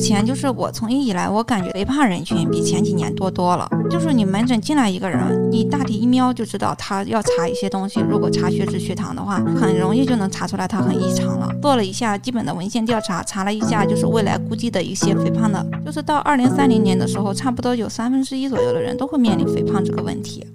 [0.00, 3.68] 前就是我从医以来，我感觉肥胖人群比前几年多多了。
[3.90, 8.00] 就是你门诊进来一个人，你大体一瞄就知道他要查一些东西。
[8.00, 11.48] 如果查血脂、血糖的话，很容易就能查出来他很异常了。
[11.60, 20.46] 做了一下基本的文献调查，查了一下就是未来估计的一些肥胖的，就是到二零三零年的时候，差不多有三分之一左右的人都会面临肥胖这个问题。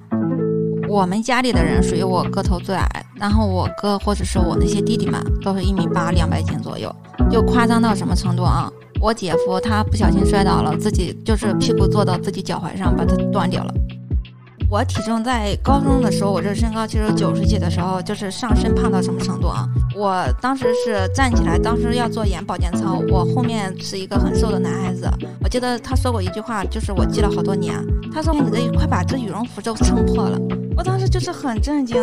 [0.87, 6.93] 我们家里的人属于我个头最矮，然后我哥或者是我那些弟弟们都是一米八、两百斤左右，
[7.29, 8.71] 就夸张到什么程度啊？
[9.01, 13.73] 我姐夫他不小心摔倒了，自己就是屁股坐到自己脚踝上，把它断掉了。
[14.67, 19.67] 我体重在高中的时候，我这身高其实九十几的时候，就是上身胖到什么程度啊？
[19.95, 25.07] 我当时是站起来，当时要做眼保健操，我后面是一个很瘦的男孩子。
[25.43, 27.75] 我记得他说过一句话，就是我记了好多年。
[28.11, 30.39] 他说：“你这快把这羽绒服都撑破了。”
[30.75, 31.95] 我当时就是很震惊。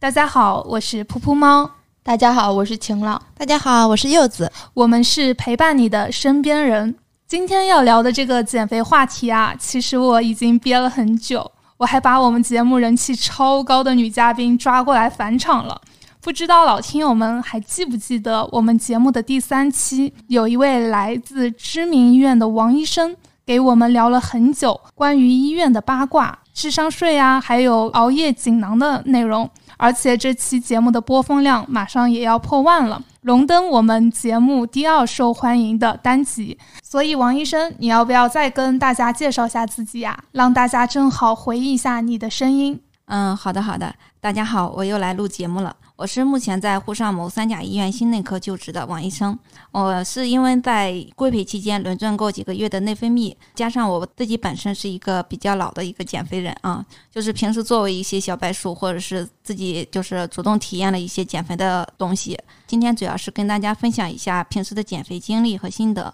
[0.00, 1.70] 大家好，我是噗噗猫。
[2.06, 3.20] 大家好，我是晴朗。
[3.36, 4.48] 大家好，我是柚子。
[4.74, 6.94] 我们是陪伴你的身边人。
[7.26, 15.80] 今天要聊的这个减肥话题啊，其实我已经憋了很久，我还把我们节目人气超高的女嘉宾抓过来返场了。
[16.20, 29.50] 不知道老听友们还记不记得，我们节目的第三期有一位来自知名医院的王医生，给我们聊了很久关于医院的八卦、智商税啊，还有熬夜锦囊的内容。
[29.76, 33.02] 而且这期节目的播放量马上也要破万了。
[33.22, 40.16] 荣登我们节目第二受欢迎的单集，所以王医生，你要不要再跟大家介绍下自己呀？
[40.32, 42.80] 让大家正好回忆一下你的声音。
[43.06, 45.74] 嗯，好的好的，大家好，我又来录节目了。
[45.94, 49.38] 我是目前在沪上某三甲医院心内科就职的王医生。
[49.70, 62.36] 我是因为在规培期间轮转过几个月的内分泌，加上我自己本身是一个比较老的一个减肥人啊，就是平时作为一些小白鼠，或者是自己就是主动体验了一些减肥的东西。
[62.66, 66.12] 今天主要是跟大家分享一下平时的减肥经历和心得。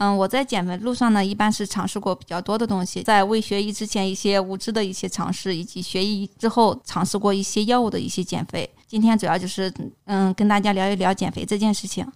[0.00, 8.68] 嗯，我在减肥路上呢，一般是尝试过比较多的东西，在未学医之前，一些无知的一些尝试，以及学医之后尝试过一些药物的一些减肥。
[8.88, 9.70] 今天主要就是
[10.06, 12.06] 嗯，跟大家聊一聊减肥这件事情。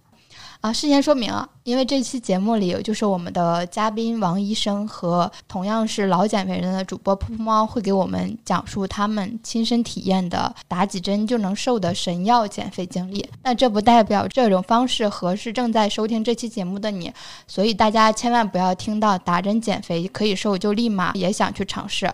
[0.61, 13.27] 啊，事先说明啊，因为这期节目里有就是我们的嘉宾王医生和同样是老减肥人的主播噗噗猫会给我们讲述他们亲身体验的打几针就能瘦的神药减肥经历。
[13.43, 17.13] 那这不代表这种方式合适正在收听这期节目的你，
[17.47, 22.11] 所以大家千万不要听到打针减肥可以瘦就立马也想去尝试。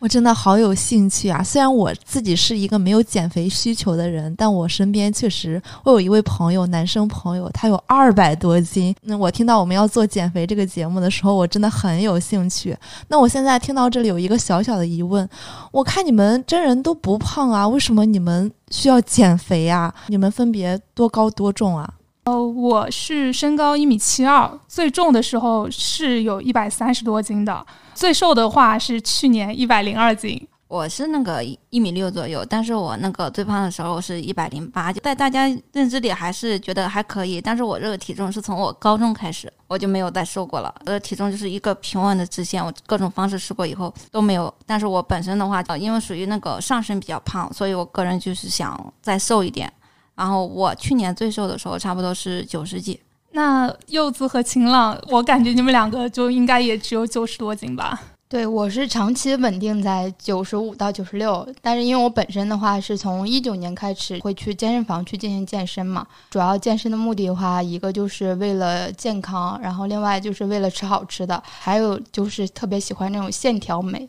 [0.00, 1.42] 我真的好有兴趣啊！
[1.42, 8.94] 虽然我自己是一个没有减肥需求的人，但我身边确实，我有一位朋友，男生朋友，他有二百多斤。
[9.02, 12.76] 那我听到我们要做减肥这个节目的时候，我真的很有兴趣。
[13.08, 15.28] 那我现在听到这里有一个小小的疑问：
[15.72, 19.92] 我看你们真人都不胖啊，为什么你们需要减肥呀？
[20.06, 21.92] 你们分别多高多重啊？
[22.28, 30.46] 呃，我是身高一米七二，最重的时候是有一百三十多斤的，最瘦的话是去年一百零二斤。
[30.66, 37.40] 我是那个一米六左右，但是我那个最胖的时候是一百零八，在大家认知里还是觉得还可以。
[37.40, 40.74] 但是我这个体重是从我高中开始，我就没有再瘦过了。
[40.80, 44.52] 我的体重就是一个平稳的直线，我各种方式试过以后都没有。
[44.66, 49.72] 但是我本身的话，因为属于那个上身比较胖，所以我个人就是想再瘦一点。
[50.18, 52.98] 然后我去年最瘦的时候差不多是九十几。
[53.30, 58.00] 那柚子和晴朗，我感觉你们两个就应该也只有九十多斤吧？
[58.28, 61.46] 对，我是长期稳定在九十五到九十六。
[61.62, 74.08] 但是因为我本身的话是从一九年开始会去健身房去进行健身嘛，主要健身的目的的话，一个就是为了健康，然后另外就是为了吃好吃的，还有就是特别喜欢那种线条美。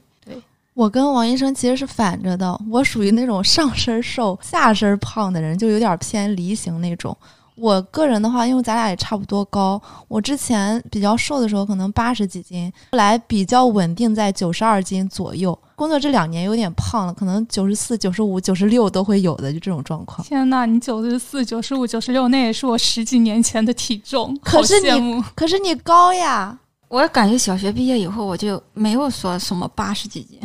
[0.80, 7.16] 我跟王医生其实是反着的，我属于那种上身瘦、下身胖的人，就有点偏梨形那种。
[7.58, 15.60] 我个人的话，因为咱俩也差不多高，我之前比较瘦的时候可能八十几斤，后来比较稳定在九十二斤左右。
[15.76, 20.26] 工作这两年有点胖了，可能九十四、九十五、九十六都会有的，就这种状况。
[20.26, 26.58] 天呐，你九十四、九十五、九十六，那也是我十几年前的体重，可是你，可是你高呀！
[26.88, 30.40] 我感觉小学毕业以后，我就没有说什么八十几斤。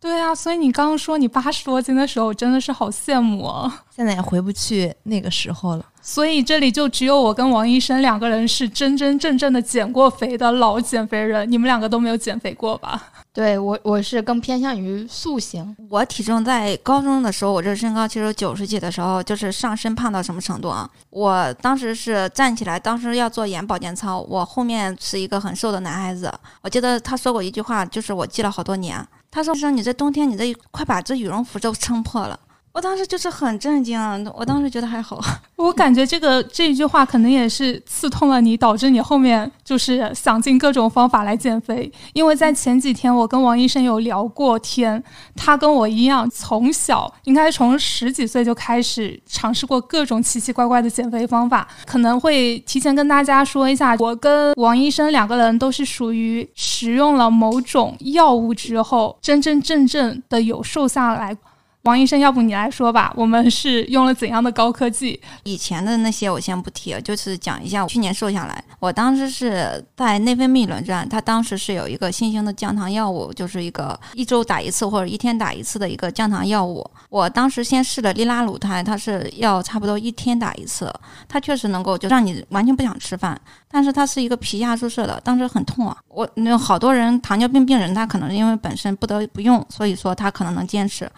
[0.00, 3.82] 对啊，所以你刚刚说你八十多斤的时候，真的是好羡慕啊！
[3.94, 5.84] 现在也回不去那个时候了。
[6.00, 13.08] 所以这里就只有我跟王医生两个人是真真正正的减过肥的老减肥人，你们两个都没有减肥过吧？
[13.34, 15.76] 对我，我是更偏向于塑形。
[15.90, 20.88] 我体重在高中的时候，我这身高其实九十几的时候，就是上身胖到什么程度啊？
[21.10, 26.32] 我当时是站起来，当时要做眼保健操，我后面是一个很瘦的男孩子。
[26.62, 29.06] 我记得他说过一句话，就是我记了好多年。
[29.30, 32.38] 他说：“说你这冬天，你这快把这羽绒服都撑破了。”
[32.72, 35.20] 我当时就是很震惊啊，我当时觉得还好。
[35.56, 41.90] 我感觉这个这一句话可能也是刺痛了你，导致你后面就是想尽各种方法来减肥。
[42.12, 45.02] 因为在前几天我跟王医生有聊过天，
[45.34, 51.66] 他跟我一样，从小应该从十几岁就开始尝试过各种奇奇怪怪的减肥方法。
[51.84, 61.36] 可能会提前跟大家说一下，我跟王医生两个人都是属于使用了某种药物之后，真真正正的有瘦下来。
[61.84, 63.10] 王医生，要不你来说吧？
[63.16, 65.18] 我们是用了怎样的高科技？
[65.44, 68.62] 以前的那些我先不提，就是讲一下去年瘦下来。
[68.78, 76.88] 我当时是在内分泌轮转，它当时是有一个新型的降糖药物，就是一个一周打一次或者一天打一次的一个降糖药物。
[77.08, 80.92] 我当时先试了利拉鲁肽，它是要差不多一天打一次，
[81.26, 83.40] 它确实能够就让你完全不想吃饭，
[83.70, 85.96] 但是它是一个皮下注射的，当时很痛啊。
[86.08, 91.10] 我那好多人糖尿病病人，他可能因为本身不得不用，所以说他可能能坚持。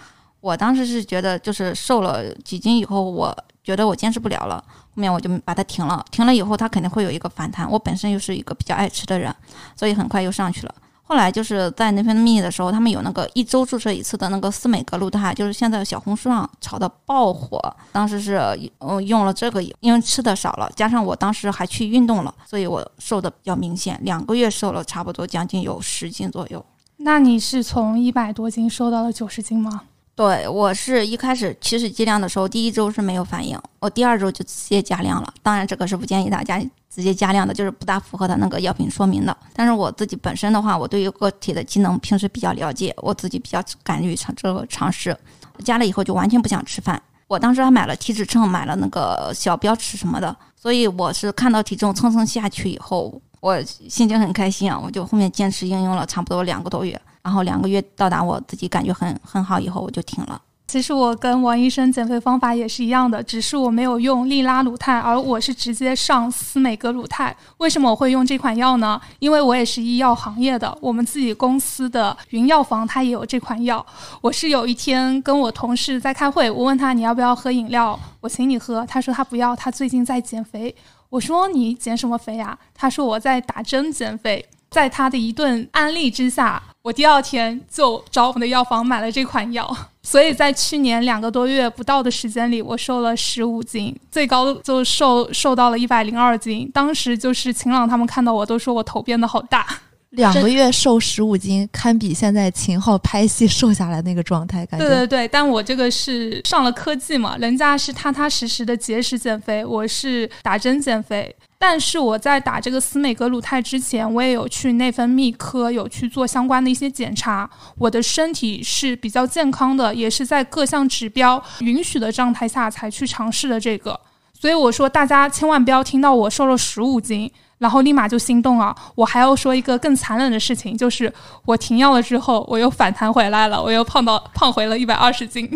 [0.42, 6.04] 我当时是觉得，就是瘦了几斤以后，我觉得我坚持不了了，后面我就把它停了。
[6.10, 7.70] 停了以后，它肯定会有一个反弹。
[7.70, 9.32] 我本身又是一个比较爱吃的人，
[9.76, 10.74] 所以很快又上去了。
[11.04, 17.60] 后来就是在内分泌的时候，他们有那个一周注射一次的那个司美格鲁肽，就是现在小红书上炒的爆火。
[17.92, 18.40] 当时是
[18.78, 23.96] 嗯用了这个，因为吃的少了，加上我当时还去运动了，所以我瘦的比较明显。
[24.02, 26.64] 两个月瘦了差不多将近有十斤左右。
[26.96, 29.82] 那你是从一百多斤瘦到了九十斤吗？
[30.22, 35.34] 对我是一开始起始剂量的时候，第一周是没有反应，我第二周就直接加量了。
[35.42, 39.36] 当然，这个是不建议大家直接加量的，就是不大符合它那个药品说明的。
[39.52, 45.16] 但是我自己本身的话，我对于个体的机能平时比较了解，我自己比较敢于尝这个尝试。
[45.64, 47.02] 加了以后就完全不想吃饭。
[47.26, 57.00] 我当时还买了体脂秤，买了那个小标尺什么的，所以我是看到体重蹭蹭下去以后，我心情很开心啊，我就后面坚持应用了差不多两个多月。
[57.22, 60.40] 然后两个月到达我自己感觉很很好以后，我就停了。
[60.68, 67.36] 其实我跟王医生减肥方法也是一样的，只是我没有用利拉鲁肽，而我是直接上司美格鲁肽。
[67.58, 68.98] 为什么我会用这款药呢？
[69.18, 73.84] 因为我也是医药行业的，我们自己公司的云药房它也有这款药。
[74.22, 78.86] 我是有一天跟我同事在开会，我问他你要不要喝饮料，我请你喝。
[78.86, 80.74] 他说他不要，他最近在减肥。
[81.10, 82.58] 我说你减什么肥呀？
[82.72, 84.42] 他说我在打针减肥。
[84.72, 89.76] 在他的一顿安利之下，我第二天就找我们的药房买了这款药。
[90.02, 96.68] 所以在去年两个多月不到的时间里，我瘦了十五斤，最高就瘦瘦到了一百零二斤。
[96.72, 99.66] 当时就是晴朗他们看到我都说我头变得好大。
[100.12, 104.86] 两个月瘦十五斤，堪比现在秦昊拍戏瘦下来那个状态，感觉。
[104.86, 111.34] 对对对，但我这个是上了科技嘛，人家是踏踏实实的节食减肥，我是打针减肥。
[111.58, 117.48] 但是我在打这个司美格鲁肽之前，我也有去内分泌科有去做相关的一些检查，
[117.78, 123.98] 我的身体是比较健康的，也是在各项指标允许的状态下才去尝试的这个。
[124.38, 127.30] 所以我说，大家千万不要听到我瘦了十五斤，
[127.62, 128.74] 然后立马就心动啊！
[128.96, 131.10] 我还要说一个更残忍的事情，就是
[131.44, 135.48] 我停药了之后，我又反弹回来了，我又胖到胖回了一百二十斤。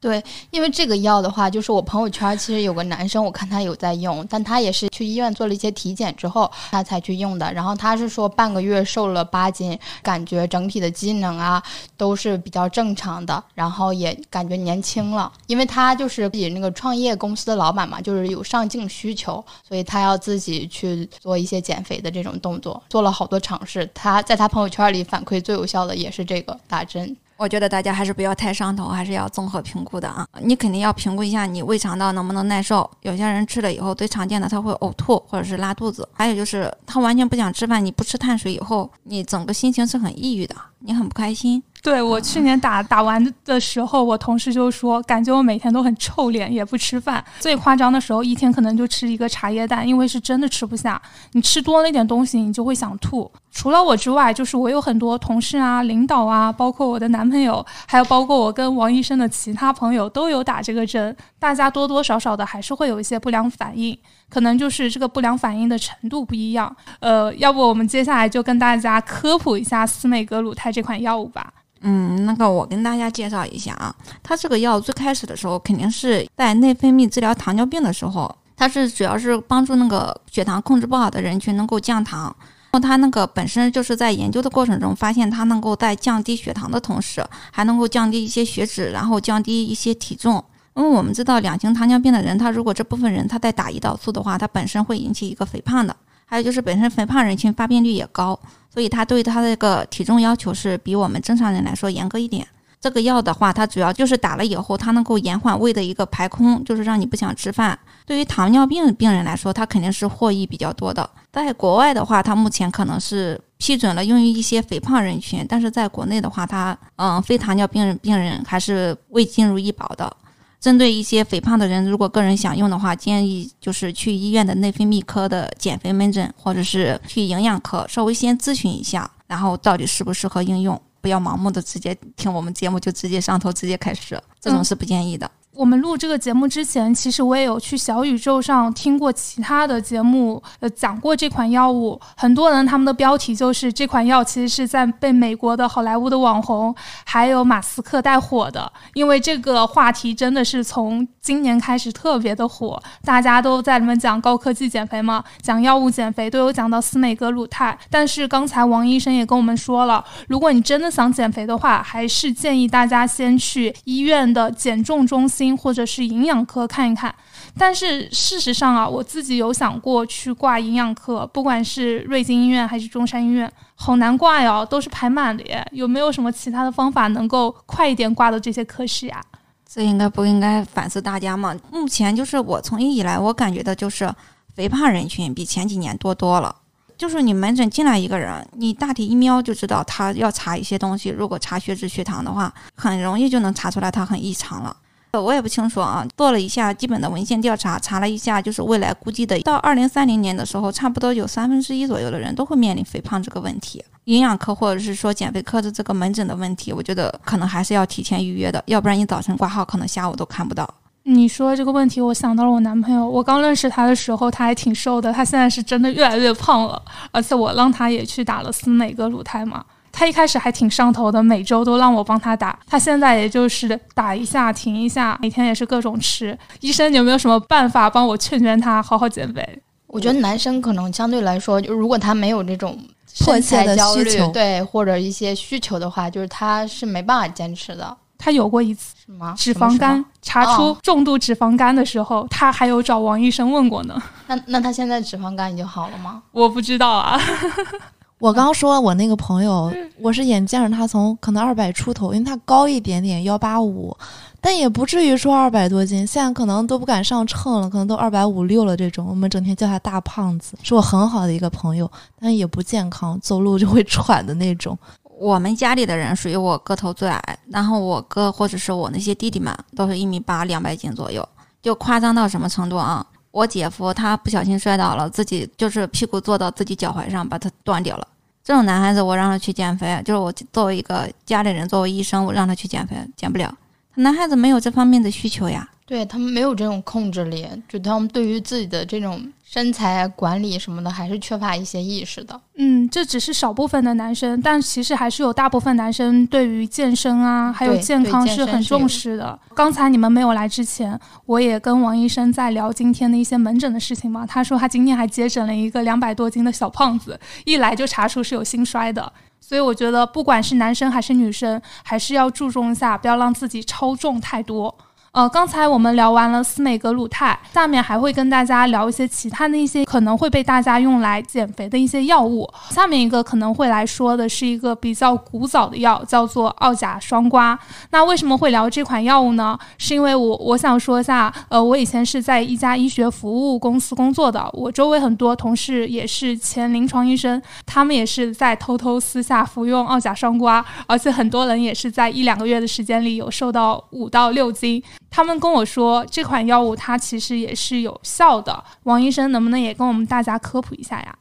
[0.00, 0.22] 对，
[0.52, 7.52] 因为这个药的话，就是我朋友圈其实有个男生，我看他有在用，但他也是去医院做了一些体检之后，他才去用的。
[7.52, 11.60] 然后他是说半个月瘦了八斤，感觉整体的机能啊
[11.96, 15.32] 都是比较正常的，然后也感觉年轻了。
[15.48, 23.84] 因为他就是自己那个创业公司的老板嘛，就是有上镜需求，所以他要自己去做一些减肥的这种动作，做了好多尝试。
[23.92, 27.16] 他在他朋友圈里反馈最有效的也是这个打针。
[27.38, 30.26] 我觉得大家还是不要太上头，还是要综合评估的啊。
[30.42, 32.88] 你肯定要评估一下你胃肠道能不能耐受。
[33.02, 37.82] 有些人吃了以后最常见的他会呕吐或者是拉肚子，还有就是他完全不想吃饭。
[37.84, 41.62] 你不吃碳水以后，你整个心情是很抑郁的，你很不开心。
[41.80, 47.24] 对我去年打打完的时候，我同事就说，感觉我每天都很臭脸，也不吃饭。
[47.38, 51.00] 最夸张的时候，一天可能就吃一个茶叶蛋，因为是真的吃不下。
[51.32, 53.30] 你吃多了一点东西，你就会想吐。
[53.52, 61.16] 除了我之外，就是我有很多同事啊、领导啊，包括我的男朋友，还有包括我跟王医生的其他朋友都有打这个针。
[61.38, 63.96] 大家多多少少的还是会有一些不良反应，
[64.28, 66.74] 可能就是这个不良反应的程度不一样。
[67.00, 71.52] 呃，要不我们接下来就跟大家科普一下司美格鲁肽这款药物吧。
[71.80, 82.34] 嗯，那个我跟大家介绍一下啊，它这个药最开始的时候肯定是在内分泌治疗糖尿病的时候，它是主要是帮助那个血糖控制不好的人群能够降糖。
[82.70, 90.44] 然后它那个本身就是在研究的过程中发现，它能够在降低血糖的同时，还能够降低一些血脂，然后降低一些体重。
[90.78, 95.94] 因为我们知道两型糖尿病的人，他如果这部分人他在打胰岛素的话，他本身会引起一个肥胖的。
[96.24, 98.38] 还有就是本身肥胖人群发病率也高，
[98.72, 102.46] 所以他对他的这个体重要求是比我们正常人来说严格一点。
[102.80, 107.76] 这个药的话，它主要就是打了以后，它能够延缓胃的一个排空，就是让你不想吃饭。
[108.06, 111.10] 对于糖尿病病人来说，它肯定是获益比较多的。
[111.32, 120.16] 在国外的话，它目前可能是批准了用于一些肥胖人群，但是在国内的话，它嗯，非糖尿病病人还是未进入医保的。
[120.60, 130.80] 针对一些肥胖的人，如果个人想用的话，建议就是去医院的内分泌科的减肥门诊，或者是去营养科稍微先咨询一下，然后到底适不适合应用。
[131.00, 135.30] 不要盲目的直接听我们节目就直接上头直接开始，这种是不建议的。
[135.58, 142.00] 我们录这个节目之前，其实我也有去小宇宙上听过其他的节目，呃，讲过这款药物。
[142.16, 146.72] 很多人他们的标题就是这款药其实是在被美国的好莱坞的网红
[147.04, 157.76] 还有马斯克带火的，因为这个话题真的是从今年开始特别的火，大家都在里面讲高科技减肥嘛，讲药物减肥都有讲到司美格鲁肽。
[157.90, 165.47] 但是刚才王医生也跟我们说了，如果你真的想减肥的话，还是建议大家先去医院的减重中心。
[165.56, 167.14] 或者是营养科看一看，
[167.56, 175.66] 但是事实上啊，我自己有想过去挂营养科，不管是瑞金医院还是中山医院，好难挂呀，都是排满的耶。
[175.72, 179.22] 有没有什么其他的方法能够快一点挂到这些科室呀？
[179.66, 181.54] 这应该不应该反思大家嘛？
[181.70, 184.12] 目前就是我从医以来，我感觉的就是
[184.54, 186.54] 肥胖人群比前几年多多了。
[186.96, 191.10] 就是你门诊进来一个人，你大体一瞄就知道他要查一些东西。
[191.10, 194.76] 如果查血脂、血糖的话，很容易就能查出来他很异常了。
[195.12, 203.82] 我也不清楚啊，做了一下基本的文献调查，查了一下，就是未来估计的，到二零三零年的时候，差不多有三分之一左右的人都会面临肥胖这个问题。
[204.04, 210.68] 营养科或者是说减肥科的这个门诊的问题，我觉得可能还是要提前预约的，要不然你早晨挂号，可能下午都看不到。
[211.04, 213.08] 你说这个问题，我想到了我男朋友。
[213.08, 219.64] 我刚认识他的时候，他还挺瘦的，他现在是真的越来越胖了，而且我让他也去打了司美格鲁肽嘛。
[219.90, 222.58] 他一开始还挺上头的，每周都让我帮他打。
[222.66, 226.36] 他现在也就是打一下停一下，每天也是各种吃。
[226.60, 229.62] 医生，你有没有什么办法帮我劝劝他好好减肥？
[229.86, 232.78] 我觉得男生可能相对来说，就如果他没有这种
[233.24, 237.96] 迫切的需求，对或者一些需求的话，就是他是没办法坚持的。
[238.18, 244.02] 他有过一次什么脂肪肝，查出重度脂肪肝的时候，他还有找王医生问过呢。
[244.26, 246.22] 那那他现在脂肪肝已经好了吗？
[246.32, 247.18] 我不知道啊。
[248.18, 253.96] 我刚说，我那个朋友，我是眼见着他从可能二百出头，因为他高一点点，幺八五，
[254.40, 259.06] 但也不至于说二百多斤，现在可能都不敢上秤了，可能都二百五六了这种。
[259.06, 261.88] 我们整天叫他大胖子，是我很好的一个朋友，
[262.20, 264.76] 但也不健康，走路就会喘的那种。
[265.16, 271.26] 我们家里的人属于我个头最矮，然后我哥或者是我那些弟弟们都是一米八，两百斤左右，
[271.62, 273.06] 就夸张到什么程度啊？
[273.30, 278.08] 我姐夫他不小心摔倒了，自己就是屁股坐到自己脚踝上，把他断掉了。
[278.42, 283.54] 这种男孩子，我让他去减肥，就是我作为一个家里人，作为医生，我让他去减肥，减不了。
[283.96, 285.68] 男孩子没有这方面的需求呀。
[285.88, 292.38] 对他们没有这种控制力，就他们对于自己的这种身材管理什么的，还是缺乏一些意识的。
[292.56, 299.38] 嗯，这只是少部分的男生，但其实还是有大部分男生对于健身啊，还有健康是很重视的。
[299.54, 304.26] 刚才你们没有来之前，我也跟王医生在聊今天的一些门诊的事情嘛。
[304.26, 309.10] 他说他今天还接诊了一个两百多斤的小胖子，一来就查出是有心衰的。
[309.40, 314.76] 所以我觉得，不管是男生还是女生，还是要注重一下，不要让自己超重太多。
[315.12, 322.48] 呃，刚才我们聊完了司美格鲁肽，下面还会跟大家聊一些其他的一些可能会被大家用来减肥的一些药物。
[322.70, 327.58] 下面一个可能会来说的是一个比较古早的药，叫做奥甲双胍。
[327.90, 329.58] 那为什么会聊这款药物呢？
[329.78, 344.80] 是因为我我想说一下，呃，我以前是在一家医学服务公司工作的，我周围很多同事也是前临床医生，他们也是在偷偷私下服用奥甲双胍，而且很多人也是在一两个月的时间里有瘦到五到六斤。
[345.10, 348.62] 他们跟我说，这款药物它其实也是有效的。
[348.84, 351.18] 王医生能不能也跟我们大家科普一下呀？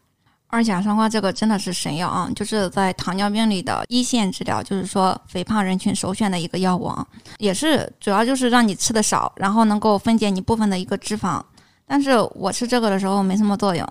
[0.49, 7.05] 二甲双胍这个真的是神药啊，就是在糖尿病里的一线治疗，就是说肥胖人群首选的一个药物啊。
[7.37, 11.41] 也是主要就是让你吃的少，然后能够分解你部分的一个脂肪。
[11.85, 13.85] 但是我吃这个的时候没什么作用。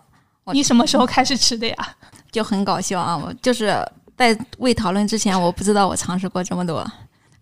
[0.52, 1.76] 你什么时候开始吃的呀？
[2.32, 3.16] 就很搞笑啊！
[3.16, 3.76] 我就是
[4.16, 6.86] 在未讨论之前，我不知道我尝试过这么多。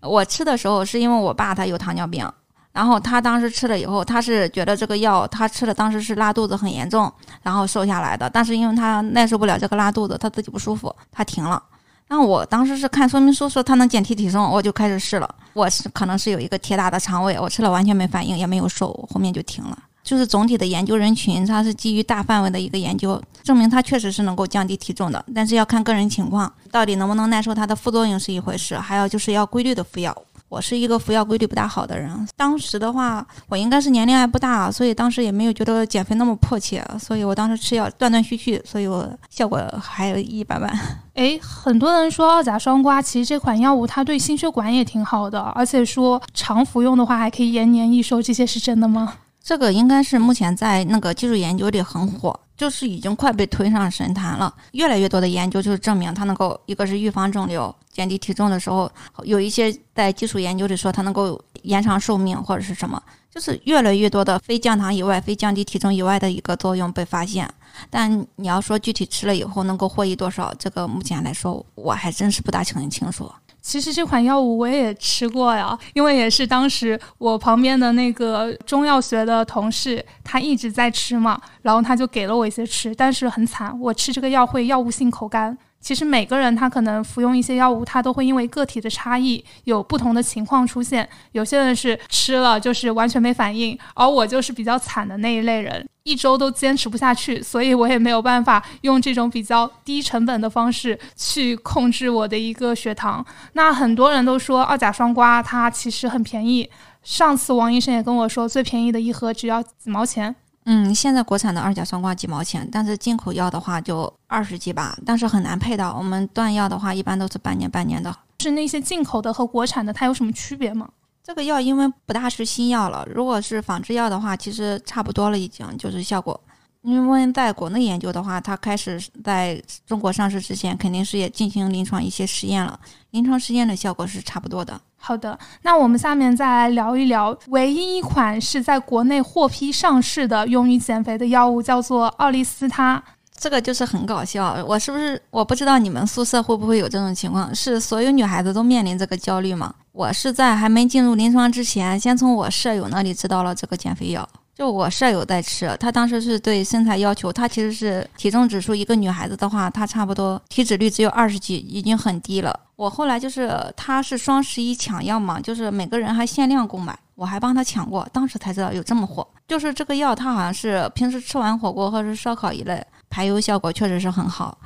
[0.00, 2.28] 我吃的时候是因为我爸他有糖尿病。
[2.74, 7.10] 然后他当时吃了以后，他是觉得这个药他吃了当时是拉肚子很严重，
[7.42, 8.28] 然后瘦下来的。
[8.28, 11.62] 但是因为他耐受不了这个拉肚子，他自己不舒服，他停了。
[12.08, 15.34] 然后我当时是看说明书说它能减体体重，我就开始试了。
[15.52, 19.78] 我是可能是有一个铁打的肠胃，我吃了完全没反应，也没有瘦，后面就停了。
[20.02, 30.14] 就是总体的研究人群，它是基于大范围的一个研究，证明它确实是能够降低体重的，但是要看个人情况，到底能不能耐受它的副作用是一回事，还有就是要规律的服药。
[30.48, 40.72] 我是一个服药规律不大好的人，当时的话，我应该是年龄还不大，所以当时也没有觉得减肥那么迫切，所以我当时吃药断断续续，所以我效果还有一般般。
[41.14, 49.14] 诶， 很多人说二甲双胍，其实这款药物它对心血管也挺好的，而且说常服用的话还可以延年益寿，这些是真的吗？
[49.44, 54.52] 这个应该是目前在那个技术研究里很火，就是已经快被推上神坛了。
[54.72, 58.90] 越来越多的研究就是证明它能够，一个是预防肿瘤、减低体重的时候，
[59.24, 67.46] 有一些在基础研究里说它能够延长寿命或者是什么，就是越来越多的非降糖以外、非降低体重以外的一个作用被发现。
[67.90, 73.30] 但你要说具体吃了以后能够获益多少，这个目前来说我还真是不大清清楚。
[73.64, 85.56] 其实这款药物我也吃过呀，因为也是当时我旁边的那个中药学的同事，他一直在吃嘛，然后他就给了我一些吃，但是很惨，我吃这个药会药物性口干。
[85.80, 91.08] 其实每个人他可能服用一些药物，他都会因为个体的差异有不同的情况出现。
[91.32, 103.24] 有些人是吃了就是完全没反应，而我就是比较惨的那一类人，一周都坚持不下去，所以我也没有办法用这种比较低成本的方式去控制我的一个血糖。
[103.54, 106.68] 那很多人都说二甲双胍它其实很便宜，
[107.02, 110.34] 上次王医生也跟我说，最便宜的一盒只要几毛钱。
[110.66, 115.96] 嗯，现在国产的二甲双胍几毛钱，但是进口药的话就二十几吧，但是很难配到。
[115.96, 118.14] 我们断药的话，一般都是半年半年的。
[118.40, 120.86] 是那些进口的和国产的，它有什么区别吗？
[121.26, 126.38] 这个药因为不大是新药了，如果是仿制药的话，其实差不多了，已经就是效果。
[126.82, 132.78] 因为在国内研究的话，它开始在中国上市之前，肯定是也进行临床一些实验了，
[133.12, 134.78] 临床实验的效果是差不多的。
[134.96, 143.02] 好的，那我们下面再来聊一聊唯一一款是在国内获批上市的用于减肥的药物，叫做奥利司他。
[143.34, 147.54] 这个就是很搞笑，我是不是我不知道你们宿舍会不会有这种情况？
[147.54, 149.74] 是所有女孩子都面临这个焦虑吗？
[149.94, 154.28] 我是在还没进入临床之前，先从我舍友那里知道了这个减肥药。
[154.52, 162.58] 就我舍友在吃，她当时是对身材要求，她其实是体重指数，一个女孩子的话，她差不多体脂率只有二十几，已经很低了。
[162.74, 169.24] 我后来就是她是双十一抢药嘛，就是每个人还限量购买，我还帮她抢过，当时才知道有这么火。
[169.46, 174.58] 就是这个药，它好像是平时吃完火锅或者是烧烤一类，排油效果确实是很好。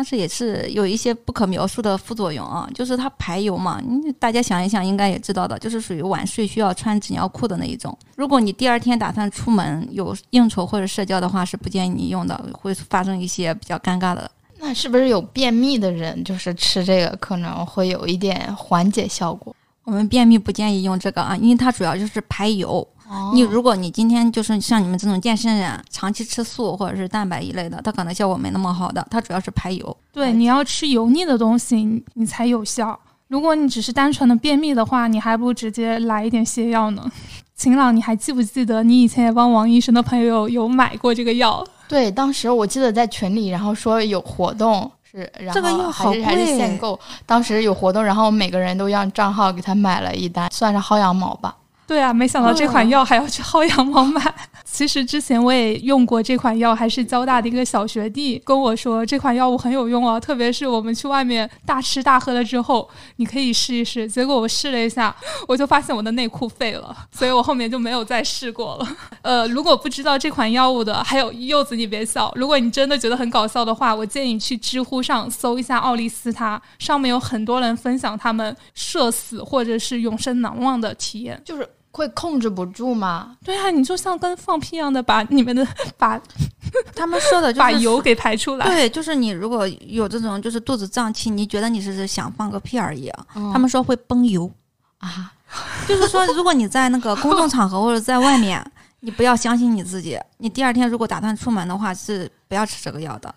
[0.00, 7.94] 但是也是有一些不可描述的副作用啊，就是它排油嘛，你大家想一想，应该也知道的，就是属于晚睡需要穿纸尿裤的那一种。
[8.16, 14.30] 如果你第二天打算出门有应酬或者社交的话，是不建议你用的，会发生一些比较尴尬的。
[14.58, 19.54] 那是不是有便秘的人，就是吃这个可能会有一点缓解效果？
[19.90, 22.86] 我们便秘不建议用这个啊，因为它主要就是排油。
[23.34, 29.04] 你如果你今天就是像你们这种健身人，长期吃素或者是蛋白一类的，它可能效果没那么好的。
[29.10, 29.96] 它主要是排油。
[30.12, 32.96] 对，你要吃油腻的东西，你才有效。
[33.26, 37.04] 如果你只是单纯的便秘的话，你还不如直接来一点泻药呢。
[37.56, 41.66] 晴朗，你还记不记得你以前也帮王医生的朋友有买过这个药？
[41.88, 46.98] 对，当时我记得在群里，然后说有活动是，这个药好贵，还是限购。
[47.26, 51.56] 当时有活动，然后每个人都让账号给他买了一单，算是薅羊毛吧。
[51.90, 54.32] 对啊，没想到这款药还要去薅羊毛买。
[54.64, 64.06] 其实之前我也用过这款药，还是交大的一个小学弟跟我说这款药物很有用哦，特别是我们去外面大吃大喝了之后，你可以试一试。
[64.06, 65.12] 结果我试了一下，
[65.48, 68.88] 我就发现我的内裤废了，所以我后面就没有再试过了。
[69.22, 72.32] 呃，如果不知道这款药物的，还有柚子，你别笑。
[72.36, 81.68] 如果你真的觉得很搞笑的话，我建议你去知乎上搜一下奥利司他，上面有很多人分享他们社死或者是永生难忘的体验，就是。
[81.92, 83.36] 会控制不住吗？
[83.44, 85.66] 对啊，你就像跟放屁一样的把你们的
[85.98, 86.20] 把，
[86.94, 88.66] 他们说的就把油给排出来。
[88.66, 93.26] 对，就是你如果有这种就是肚子胀气，你觉得你是想放个屁而已啊。
[93.52, 94.50] 他们说会崩油
[94.98, 95.32] 啊，
[95.88, 98.64] 就是说如果你在那个公众场合或者在外面，
[99.00, 100.18] 你不要相信你自己。
[100.38, 103.34] 你第二天如果打算出门的话，是不要吃这个药的。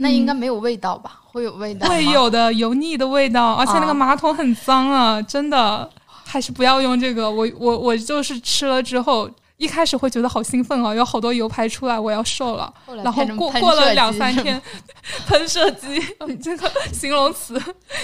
[0.00, 1.18] 那应该没有味道吧？
[1.24, 1.88] 会有味道？
[1.88, 5.90] 会有的，油腻的味道，而且那个马桶很脏啊，真的。
[6.30, 12.72] 还是不要用这个，我我我就是吃了之后，一开始会觉得好兴奋啊，有好多油排出来，我要瘦了。
[13.02, 14.60] 然后过过了两三天，
[15.26, 15.98] 喷射机，
[16.42, 17.58] 这个形容词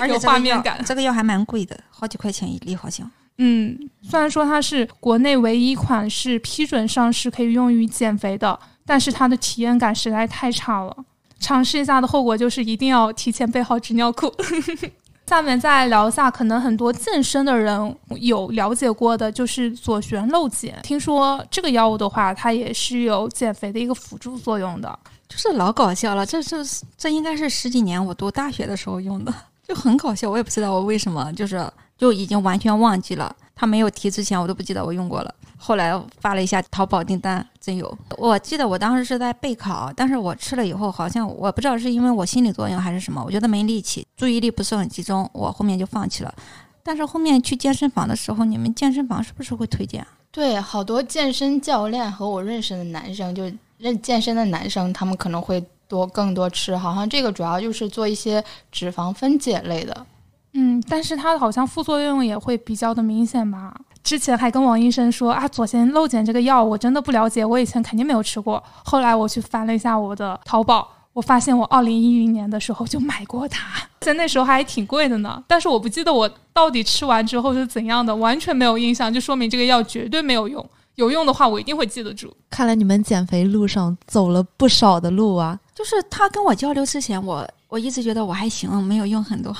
[0.08, 0.82] 有画面感。
[0.86, 3.08] 这个药还蛮贵的，好几块钱一粒好像。
[3.36, 10.96] 嗯，虽然说它是国内唯一一款是批准上市可以用于减肥的，但是它的体验感实在太差了。
[11.38, 14.32] 尝试一下的后果就是一定要提前备好纸尿裤。
[15.26, 20.72] 下面再聊一下，可能很多健身的人有了解过的，就是左旋肉碱。
[20.82, 24.98] 听说这个药物的话，它也是有减肥的一个辅助作用的。
[25.26, 26.58] 就是老搞笑了，这这
[26.98, 29.34] 这应该是十几年我读大学的时候用的，
[29.66, 30.30] 就很搞笑。
[30.30, 33.34] 我也不知道我为什么，就是就已经完全忘记了。
[33.54, 35.34] 他没有提之前，我都不记得我用过了。
[35.56, 37.96] 后来发了一下淘宝订单，真有。
[38.18, 46.34] 我记得我当时是在备考，但是我吃了以后，好像我不知道是因为我心理作用还是什么，我觉得没力气，注意力不是很集中，我后面就放弃了。
[46.82, 50.04] 但是后面去健身房的时候，你们健身房是不是会推荐？
[50.30, 53.44] 对，好多健身教练和我认识的男生，就
[53.78, 60.06] 认健身的男生，他们可能会多更多吃，好像这个主要就是做一些脂肪分解类的。
[60.54, 63.74] 嗯，但是它好像副作用也会比较的明显吧？
[64.02, 68.62] 之前还跟王医生说啊，左旋肉碱这个药我真的不了解，我以前肯定没有吃过。
[68.84, 75.42] 后来我去翻了一下我的淘宝，我发现我二零一零年的时候就买过它，在那时候还挺贵的呢。
[75.48, 80.64] 但是我不记得我到底吃完之后是怎样的，完全没有印象，就说明这个药绝对没有用。
[80.96, 82.32] 有用的话，我一定会记得住。
[82.50, 85.58] 看来你们减肥路上走了不少的路啊！
[85.74, 89.52] 就是他跟我交流之前，我我一直觉得我还行，没有用很多。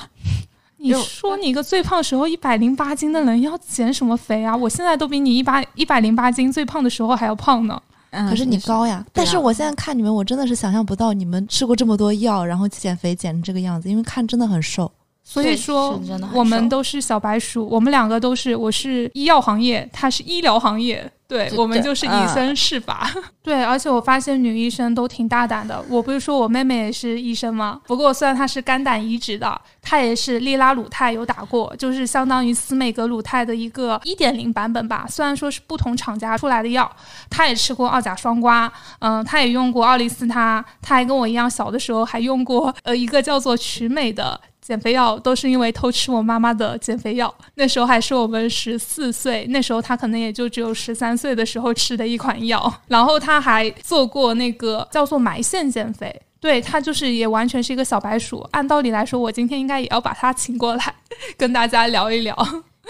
[0.93, 4.55] 你说你一个最胖时候一百零八斤的人要减什么肥啊？
[4.55, 7.81] 我现在都比你一百一百零八斤最胖的时候还要胖呢。
[8.11, 9.05] 嗯，可是你高呀。
[9.11, 14.89] 但是我现在看你们，我真的是想象不到你们吃过这么多药，然后减肥减成这个样子，因为看真的很瘦。
[15.27, 15.99] 所以说，
[16.33, 17.67] 我们都是小白鼠。
[17.67, 21.11] 我们两个都是，我是医药行业，他是医疗行业。
[21.27, 23.09] 对我们就是以身试法。
[23.41, 25.83] 对，而且我发现女医生都挺大胆的。
[25.89, 27.81] 我不是说我妹妹也是医生吗？
[27.87, 35.07] 不过虽然她是肝胆移植的，她也是利拉鲁肽有打过，就是相当于司美格鲁肽的一个一点零版本吧。
[35.09, 36.89] 虽然说是不同厂家出来的药，
[37.27, 44.39] 她也吃过二甲双胍，嗯，她也用过奥利司他，她还跟我一样，小的时候还用过呃一个叫做曲美的。
[44.65, 52.73] 减肥药都是因为偷吃我妈妈的减肥药，那时候还是我们十四岁，那时候她可能也就只有十三岁的时候吃的一款药。
[52.87, 58.39] 然后她还做过那个叫做埋线减肥，对她就是也完全是一个小白鼠。
[58.53, 60.95] 按道理来说，我今天应该也要把她请过来
[61.37, 62.35] 跟大家聊一聊。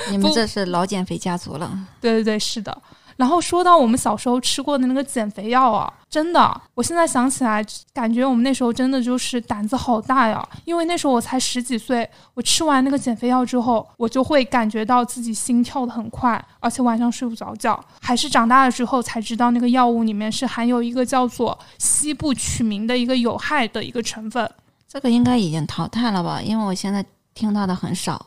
[0.09, 1.77] 你们这是老减肥家族了。
[1.99, 2.81] 对对对，是的。
[3.17, 7.61] 然后说到我们小时候吃过的那个减肥药啊，真的，我现在想起来，
[7.93, 10.41] 感觉我们那时候真的就是胆子好大呀。
[10.63, 17.77] 因为那时候我才十几岁，我吃完那个减肥药之后，我就会感觉到自己心跳的很快，而且晚上睡不着觉。
[17.99, 24.49] 还是长大了之后才知道，那个药物里面是含有一个叫做西部曲明的一个有害的一个成分。
[24.87, 26.41] 这个应该已经淘汰了吧？
[26.41, 28.25] 因为我现在听到的很少。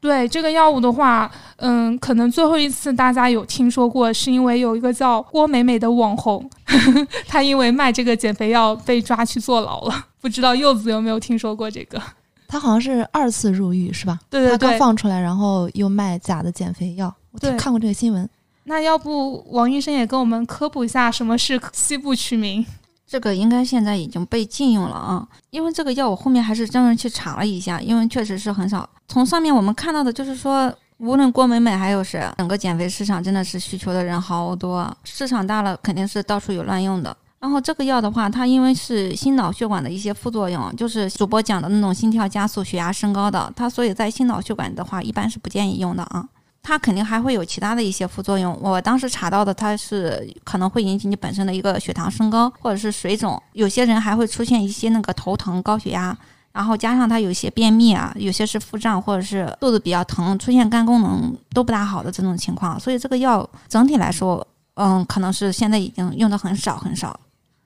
[0.00, 6.48] 对这个药物的话，嗯，可能最后一次大家有听说过，是因为有一个叫郭美美的网红，
[7.28, 10.06] 她因为卖这个减肥药被抓去坐牢了。
[10.20, 12.00] 不知道柚子有没有听说过这个？
[12.48, 14.18] 她好像是二次入狱，是吧？
[14.30, 17.14] 对对对，刚放出来，然后又卖假的减肥药。
[17.32, 18.28] 我看过这个新闻。
[18.64, 22.64] 那要不王医生也跟我们科普一下什么是西部曲明？
[23.10, 28.88] 这个应该现在已经被禁用了啊，因为这个药我后面还是专门去查了一下，因为确实是很少。
[29.08, 37.16] 从上面我们看到的就是说，无论郭美美还有谁，整个减肥市场真的是需求的人好多，市场大了肯定是到处有乱用的。
[37.40, 46.28] 然后这个药的话，它因为是心脑血管的一些副作用，就是主播讲的那种心跳加速、血压升高的，它所以在心脑血管的话，一般是不建议用的啊。
[46.62, 48.56] 它肯定还会有其他的一些副作用。
[48.60, 53.42] 我当时查到的，它是可能会引起你本身的一个血糖升高，或者是水肿。
[53.54, 56.16] 有些人还会出现一些那个头疼、高血压，
[56.52, 62.78] 然后加上他有些便秘啊，有些是腹胀，或者是肚子比较疼，出现肝功能都不大好的这种情况。
[62.78, 67.18] 所以这个药整体来说，嗯，可能是现在已经用的很少很少。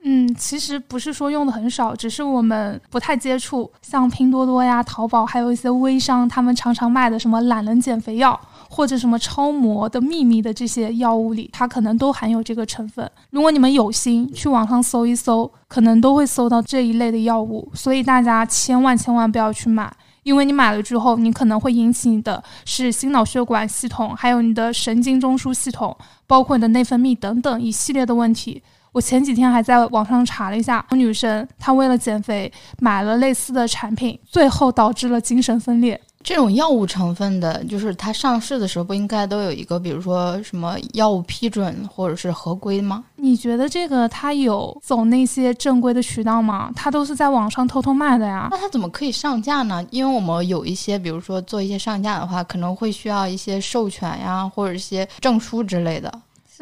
[0.07, 8.39] 嗯，其实不是说用的很少，只是我们不太接触，像拼多多呀、淘宝，还有一些微商，他们常常卖的什么懒人减肥药。
[8.71, 13.09] 或者什么超模的秘密的这些药物里，它可能都含有这个成分。
[13.31, 17.71] 如果你们有心去网上搜一搜，可能都会搜到这一类的药物。
[17.73, 28.61] 所以大家千万千万不要去买，因为你买了之后，你可能会引起你的是心脑血管系统，还有你的神经中枢系统，包括你的内分泌等等一系列的问题。
[28.95, 36.01] 我前几天还在网上查了一下，女生她为了减肥买了类似的产品，最后导致了精神分裂。
[36.23, 43.05] 这种药物成分的，就是它上市的时候不应该都有一个，比如说什么药物批准或者是合规吗？
[43.17, 46.71] 你觉得这个它有走那些正规的渠道吗？
[46.77, 48.47] 它都是在网上偷偷卖的呀。
[48.53, 49.85] 那它怎么可以上架呢？
[49.91, 56.11] 因为我们有一些，比如说做一些上架的话，可能会需要一些授权呀，或者一些证书之类的。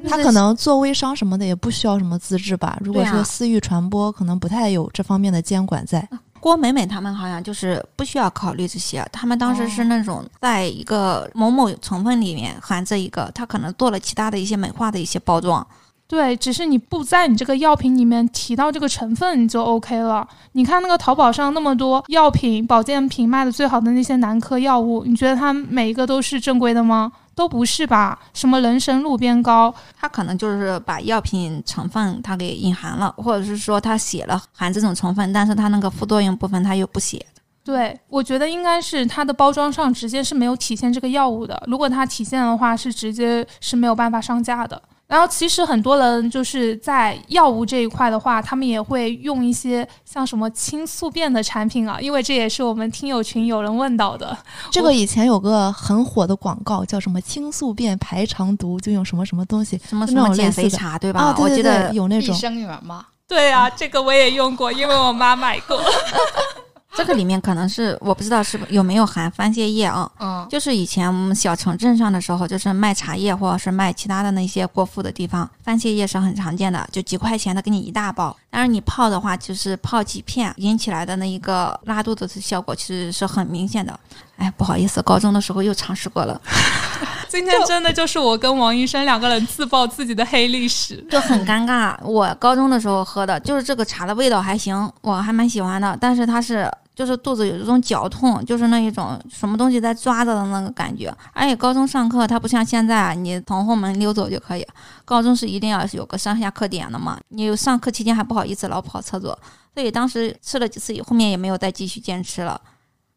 [0.09, 2.79] 他可能做微商什么的也不需要什么资质吧？
[2.81, 6.09] 如果说私域传播，可能不太有这方面的监管在。
[6.41, 15.65] 郭美美他们好像就是不需要考虑这些，他们当时是那种在一个某某成分里面含着一个，他可能做了其他的一些美化的一些包装。
[16.09, 20.27] 对，只是你不在你这个药品里面提到这个成分你就 OK 了。
[20.53, 27.13] 你看那个淘宝上那么多药品、保健品卖的最好的那些男科药物，你觉得它每一个都是正规的吗？
[27.35, 28.19] 都不是吧？
[28.35, 37.25] 什么人参鹿鞭膏，它可能就是把药品成分它给隐含了，或者是说它写了含这种成分，但是它那个副作用部分它又不写。
[37.65, 41.63] 对，我觉得应该是它的包装上直接是没有体现这个药物的。
[41.69, 44.83] 如果它体现的话，是直接是没有办法上架的。
[45.13, 54.35] 然后其实很多人就是在药物这一块的话，他们也会用一些像什么清宿便的产品啊，因为这也是我们听友群有人问到的。
[54.71, 61.21] 这个以前有个很火的广告，叫什么清宿便排肠毒，就用什么什么东西，什么什么减肥茶，对吧？
[61.21, 63.05] 啊，我记得有那种益生元吗？
[63.29, 65.79] 对啊，这个我也用过，因为我妈买过。
[66.95, 70.11] 这个里面可能是我不知道是有没有含番泻叶啊？
[70.21, 78.37] 嗯，就是以前我们小城镇上的时候，就是卖茶叶或者是卖其他的那些过腹的地方，番泻叶是很常见的，就几块钱的给你一大包。
[78.51, 83.99] 但是你泡的话，就是泡几片，引起来的那一个拉肚子的效果其实是很明显的。
[84.37, 86.39] 哎，不好意思，高中的时候又尝试过了。
[87.29, 91.97] 今天真的就是我跟王医生两个人自曝自己的黑历史，就很尴尬。
[92.03, 96.71] 我高中的时候喝的就是这个茶的味道还行，我还蛮喜欢的，但是它是。
[96.95, 101.15] 就是肚子有一种绞痛，就是那一种什么东西在抓着的那个感觉。
[101.33, 104.67] 而且高中上课，它不像现在啊，你从后门溜走就可以。
[105.05, 109.39] 高中是一定要有个上下课点的嘛，你上课期间还不好意思老跑厕所，
[109.75, 112.61] 所以当时吃了几次，后面也没有再继续坚持了。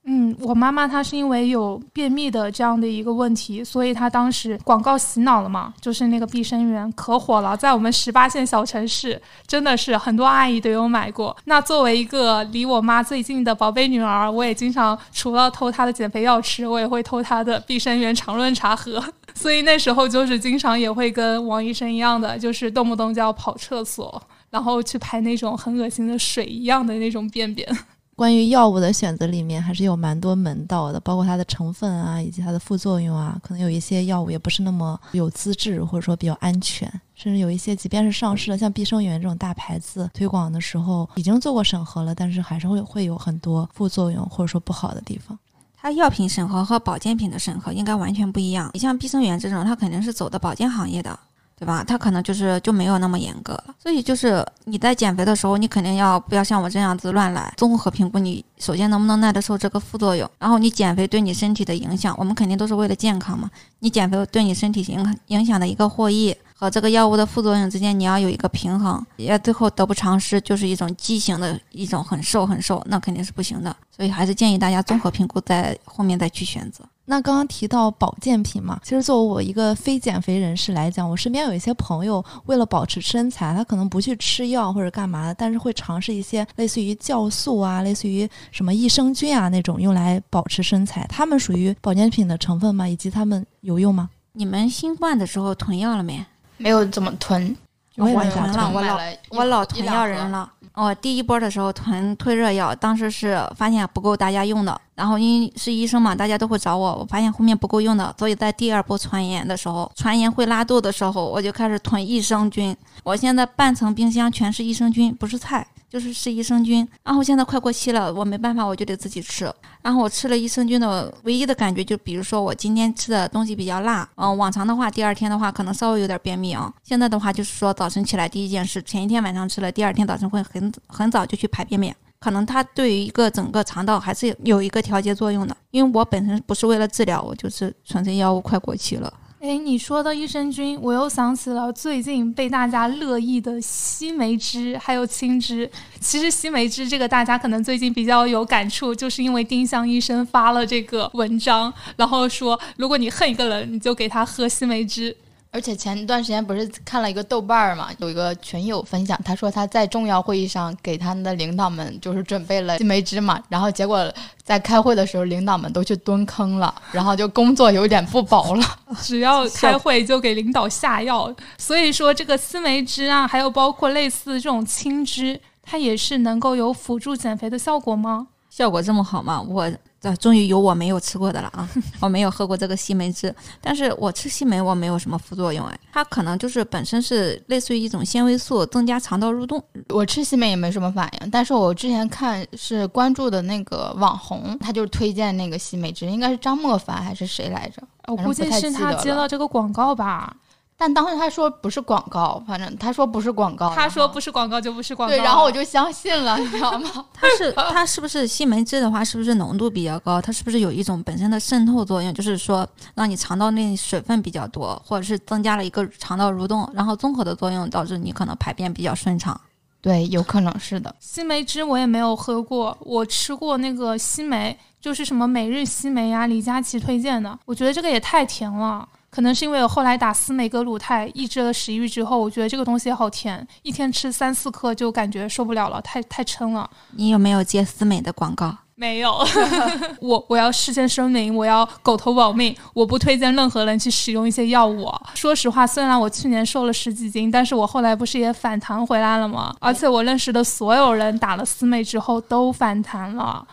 [0.07, 11.35] 嗯，我妈妈她是因为有便秘的这样的一个问题，所以她当时广告洗脑了嘛，就是那个碧生源可火了，在我们十八线小城市，真的是很多阿姨都有买过。
[11.45, 19.03] 那作为一个离我妈最近的宝贝女儿，我也经常除了偷她的减肥药吃，我也会偷她的碧生源常润茶喝。
[19.33, 27.67] 所以那时候就是经常也会跟王医生一样的，就是动不动就要跑厕所，然后去排那种很恶心的水一样的那种便便。
[28.15, 33.37] 关于药物的选择里面，还是有蛮多门道的，包括它的成分啊，以及它的副作用啊。
[33.43, 45.37] 可能有一些药物也不是那么有资质，或者说比较安全，甚至有一些即便是上市了，像碧生源这种大牌子推广的时候已经做过审核了，但是还是会会有很多副作用或者说不好的地方。
[45.75, 48.71] 它药品审核和保健品的审核应该完全不一样。
[48.73, 51.19] 你像碧生源这种，它肯定是走的保健行业的。
[51.57, 51.83] 对吧？
[51.83, 63.49] 他可能就是就没有那么严格了，所以就是你在减肥的时候，你肯定要不要像我这样子乱来，综合评估你首先能不能耐得受这个副作用，然后你减肥对你身体的影响，我们肯定都是为了健康嘛。
[63.79, 73.75] 你减肥对你身体影影响的一个获益和这个药物的副作用之间，你要有一个平衡，也最后得不偿失，就是一种畸形的一种很瘦很瘦，那肯定是不行的。
[73.95, 76.83] 所以还是建议大家综合评估，在后面再去选择。
[77.07, 91.05] 那刚刚提到保健品嘛，其实作为我一个非减肥人士来讲，我身边有一些朋友为了保持身材，他可能不去吃药或者干嘛的，但是会尝试一些类似于酵素啊、类似于什么益生菌啊那种用来保持身材。
[91.07, 92.87] 他们属于保健品的成分吗？
[92.87, 94.09] 以及他们有用吗？
[94.33, 96.25] 你们新冠的时候囤药了没？
[96.57, 97.55] 没有怎么囤，
[97.97, 100.51] 我也囤了，我老我老囤药人了。
[100.73, 112.75] 我第一波的时候囤退热药，当时是发现不够大家用的，然后因为是医生嘛，大家都会找我，我发现后面不够用的，所以在第二波传言的时候，传言会拉肚的时候，我就开始囤益生菌。
[113.05, 115.65] 我现在半层冰箱全是益生菌，不是菜。
[115.95, 119.49] 就是是益生菌，然后现在快过期了，我没办法，我就得自己吃。
[119.81, 126.69] 然后我吃了益生菌的唯一的感觉，就比如说我今天吃的东西比较辣，嗯，往常的话，第二天的话可能稍微有点便秘啊。
[126.83, 131.95] 现在的话就是说早晨起来第一件事，前一天晚上吃了，第二天早晨会很很早就去排便便。
[132.19, 135.55] 可能它对于一个整个肠道还是有一个调节作用的。
[135.71, 139.13] 因为我本身不是为了治疗，我就是纯粹药物快过期了。
[139.47, 145.69] 哎，你说到益生菌，我又想起了最近被大家热议的西梅汁，还有青汁。
[145.99, 155.15] 其实西梅汁这个大家可能最近比较有感触，就是因为丁香医生发了这个文章，然后说如果你恨一个人，你就给他喝西梅汁。
[155.55, 164.13] 而且前一段时间不是看了一个豆瓣儿嘛，有一个群友分享，他说他在重要会议上给他们的领导们就是准备了西梅汁嘛，然后结果
[164.43, 168.65] 在开会的时候领导们都去蹲坑了，然后就工作有点不保了，
[169.01, 171.33] 只要开会就给领导下药。
[171.57, 178.27] 所以说这个西梅汁啊，还有包括类似这种青汁，它也是能够有辅助减肥的效果吗？
[178.49, 179.41] 效果这么好吗？
[179.41, 179.71] 我。
[180.05, 181.67] 这终于有我没有吃过的了啊！
[181.99, 189.63] 我没有喝过这个西梅汁，但是我吃西梅我没有什么副作用哎，它可能就是本身是类似于一种纤维素，增加肠道蠕动。
[189.89, 197.81] 我吃西梅也没什么反应，但是我之前看是关注的那个网红，他就是推荐那个西梅汁，应该是张莫凡还是谁来着？
[198.07, 200.35] 我估计是他接了这个广告吧。
[200.77, 207.05] 但当时他说不是广告，反正他说不是广告，他说不是广告就不是广告，对，然后我就相信了，你知道吗？
[207.13, 210.21] 它是它是不是西梅汁的话，是不是浓度比较高？
[210.21, 219.39] 它是不是有一种本身的渗透作用，就是说让你肠道内水分比较多，或者是增加了一个肠道蠕动，然后综合的作用导致你可能排便比较顺畅？
[219.81, 220.93] 对，有可能是的。
[220.99, 228.85] 西梅汁我也没有喝过，我吃过那个西梅，就是什么每日西梅呀，李佳琦推荐的，我觉得这个也太甜了。
[229.15, 236.69] 可能是因为我后来打司美格鲁肽抑制了食欲之后，我觉得这个东西好甜，一天吃三四颗就感觉受不了了，太太撑了。
[236.91, 238.53] 你有没有接司美的广告？
[238.75, 239.17] 没有，
[240.01, 244.93] 我我要事先声明，我要狗头保命，我不推荐任何人去使用一些药物。
[245.13, 249.55] 说实话，虽然我去年瘦了十几斤，但是我后来不是也反弹回来了吗？
[249.61, 253.47] 而且我认识的所有人打了司美之后都反弹了。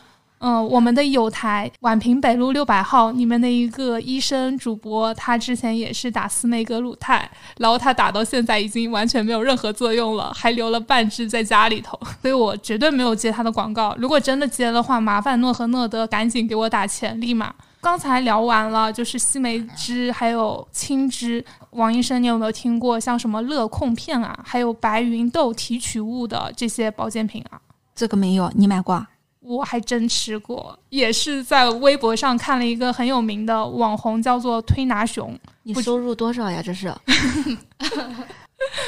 [0.45, 13.95] 嗯，我们的友台宛平北路六百号里面的一个医生主播，他之前也是打司美格鲁肽，然后他打到现在已经完全没有任何作用了，还留了半支在家里头， 所以我绝对没有接他的广告。
[13.97, 17.55] 如果真的接的话，麻烦诺和诺德赶紧给我打钱，立马。
[17.81, 21.45] 刚才聊完了，就是西梅汁还有青汁。
[21.71, 27.61] 王医生，你有没有听过像什么乐控片啊，还有白芸豆提取物的这些保健品啊？
[27.95, 29.07] 这个没有，你买过？
[29.43, 35.37] 我还真吃过，也是在微博上看了一个很有名的网红，叫做推拿熊。
[35.65, 36.63] 你收入多少呀？
[36.65, 36.93] 这是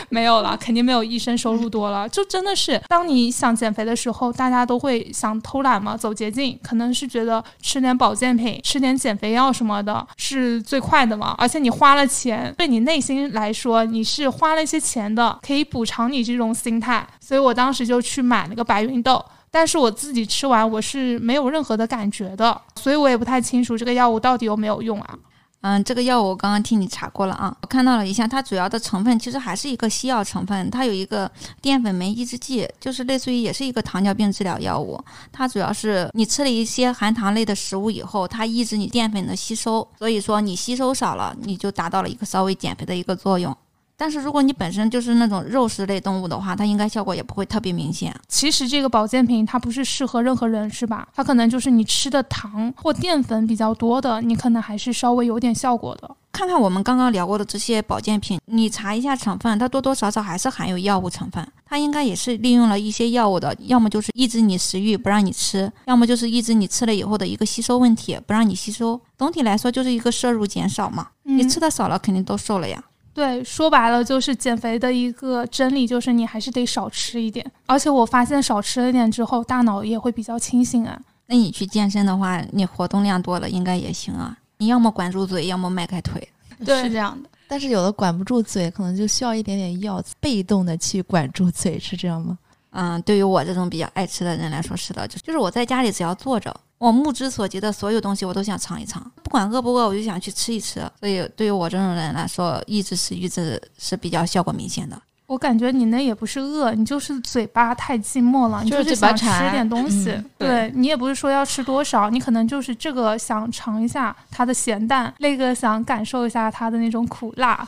[0.08, 2.08] 没有了，肯定没有医生收入多了。
[2.08, 11.34] 就真的是，当你想减肥的时候，大家都会想偷懒嘛，走捷径，可能是觉得吃点保健品、吃点减肥药什么的，是最快的嘛。
[11.38, 17.04] 而且你花了钱，对你内心来说，你是花了一些钱的，可以补偿你这种心态。
[17.20, 19.24] 所以我当时就去买了个白芸豆。
[19.54, 25.16] 但是我自己吃完我是没有任何的感觉的，所以我也不太清楚这个药物到底有没有用啊。
[25.60, 31.30] 嗯，这个药我刚刚替你查过了啊，我看到了一下，它主要的成分其实还是一个西药成分，它有一个
[31.62, 35.00] 淀粉酶抑制剂，就是类似于也是一个糖尿病治疗药物。
[35.30, 43.56] 它主要是你吃了一些含糖类的食物以后，它抑制你淀粉的吸收，所以说你吸收少了，你就达到了一个稍微减肥的一个作用。
[43.96, 48.14] 但是如果你本身就是那种肉食类动物的话，它应该效果也不会特别明显。
[48.28, 51.08] 其实这个保健品它不是适合任何人，是吧？
[51.14, 56.16] 它可能就是你吃的糖或淀粉比较多的，你可能还是稍微有点效果的。
[56.32, 61.46] 看看我们刚刚聊过的这些保健品，你查一下成分，它多多少少还是含有药物成分。
[61.64, 69.00] 它应该也是利用了一些药物的，要么就是抑制你食欲不让你吃，要么就是抑制你吃了以后的一个吸收问题，不让你吸收。
[69.16, 71.06] 总体来说就是一个摄入减少嘛。
[71.22, 72.82] 你吃的少了，肯定都瘦了呀。
[73.14, 77.48] 对，说白了就是减肥的一个真理，就是你还是得少吃一点。
[77.66, 81.00] 而且我发现少吃了一点之后，大脑也会比较清醒啊。
[81.26, 84.36] 那你去健身的话，你活动量多了，应该也行啊。
[84.58, 86.28] 你要么管住嘴，要么迈开腿，
[86.64, 87.28] 对，是这样的。
[87.46, 92.36] 但是有的管不住嘴，可能就需要一点点药，被动的去管住嘴，是这样吗？
[92.76, 96.54] 嗯，对于我这种比较爱吃的人来说，是的，就就是我在家里只要坐着。
[96.78, 100.80] 我目之所及的所有东西，我都想尝一尝，不管饿不饿，我就想去吃一吃。
[101.00, 105.00] 所以，对于我这种人来说，抑制食欲是是比较效果明显的。
[105.34, 110.16] 我感觉你那也不是饿，你就是嘴巴太寂寞了，你就是想吃点东西。
[110.38, 117.66] 对你也不是说要吃多少，你可能就是这个想尝一下它的咸淡，那个想感受一下它的那种苦辣。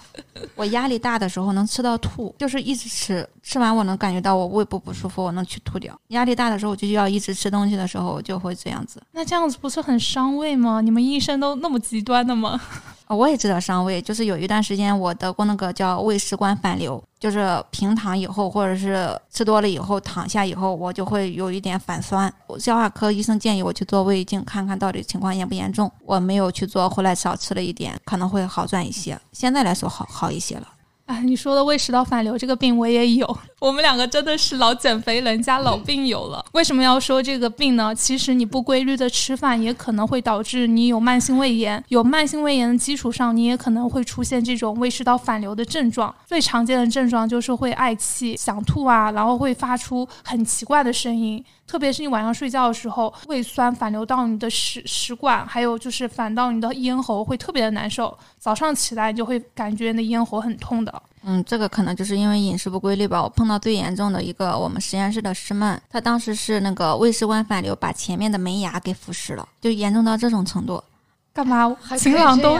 [0.54, 5.92] 我压力大的时候能吃到吐，就是一直吃，吃完我能感觉到我胃部不舒服，我能去吐掉。
[6.10, 9.02] 压力大的时候我就要一直吃东西的时候就会这样子。
[9.10, 10.80] 那这样子不是很伤胃吗？
[10.80, 12.60] 你们医生都那么极端的吗？
[13.08, 22.32] 我也知道伤胃，就是有一段时间我得过那个叫胃食管反流，就是平躺以后或者是吃多了以后躺下以后，我就会有一点反酸。
[22.58, 25.90] 消化科医生建议我去做胃镜，看看到底情况严不严重。
[26.04, 29.18] 我没有去做，后来少吃了一点，可能会好转一些。
[29.32, 30.66] 现在来说好好一些了。
[31.06, 36.44] 啊， 你说的胃食道反流这个病我也有，我们两个真的是老减肥人加老病友了。
[36.52, 37.94] 为什么要说这个病呢？
[37.94, 46.14] 其实你不规律的吃饭也可能会导致你有慢性胃炎，有慢性胃炎的基础上，你也可能会出现这种胃食道反流的症状。
[46.26, 51.44] 最常见的症状就是会嗳气、想吐啊，然后会发出很奇怪的声音。
[51.66, 58.16] 特别是你晚上睡觉的时候，胃酸反流到你的食食管，还有就是反到你的咽喉，会特别的难受。
[58.38, 61.02] 早上起来你就会感觉你的咽喉很痛的。
[61.24, 63.20] 嗯，这个可能就是因为饮食不规律吧。
[63.20, 70.80] 我碰到最严重的一个，我们实验室的师妹，她当时是那个胃食管反流，把前面的门牙给腐蚀了，就严重到这种程度。
[71.32, 71.90] 干嘛还？
[71.90, 72.56] 可以秦朗都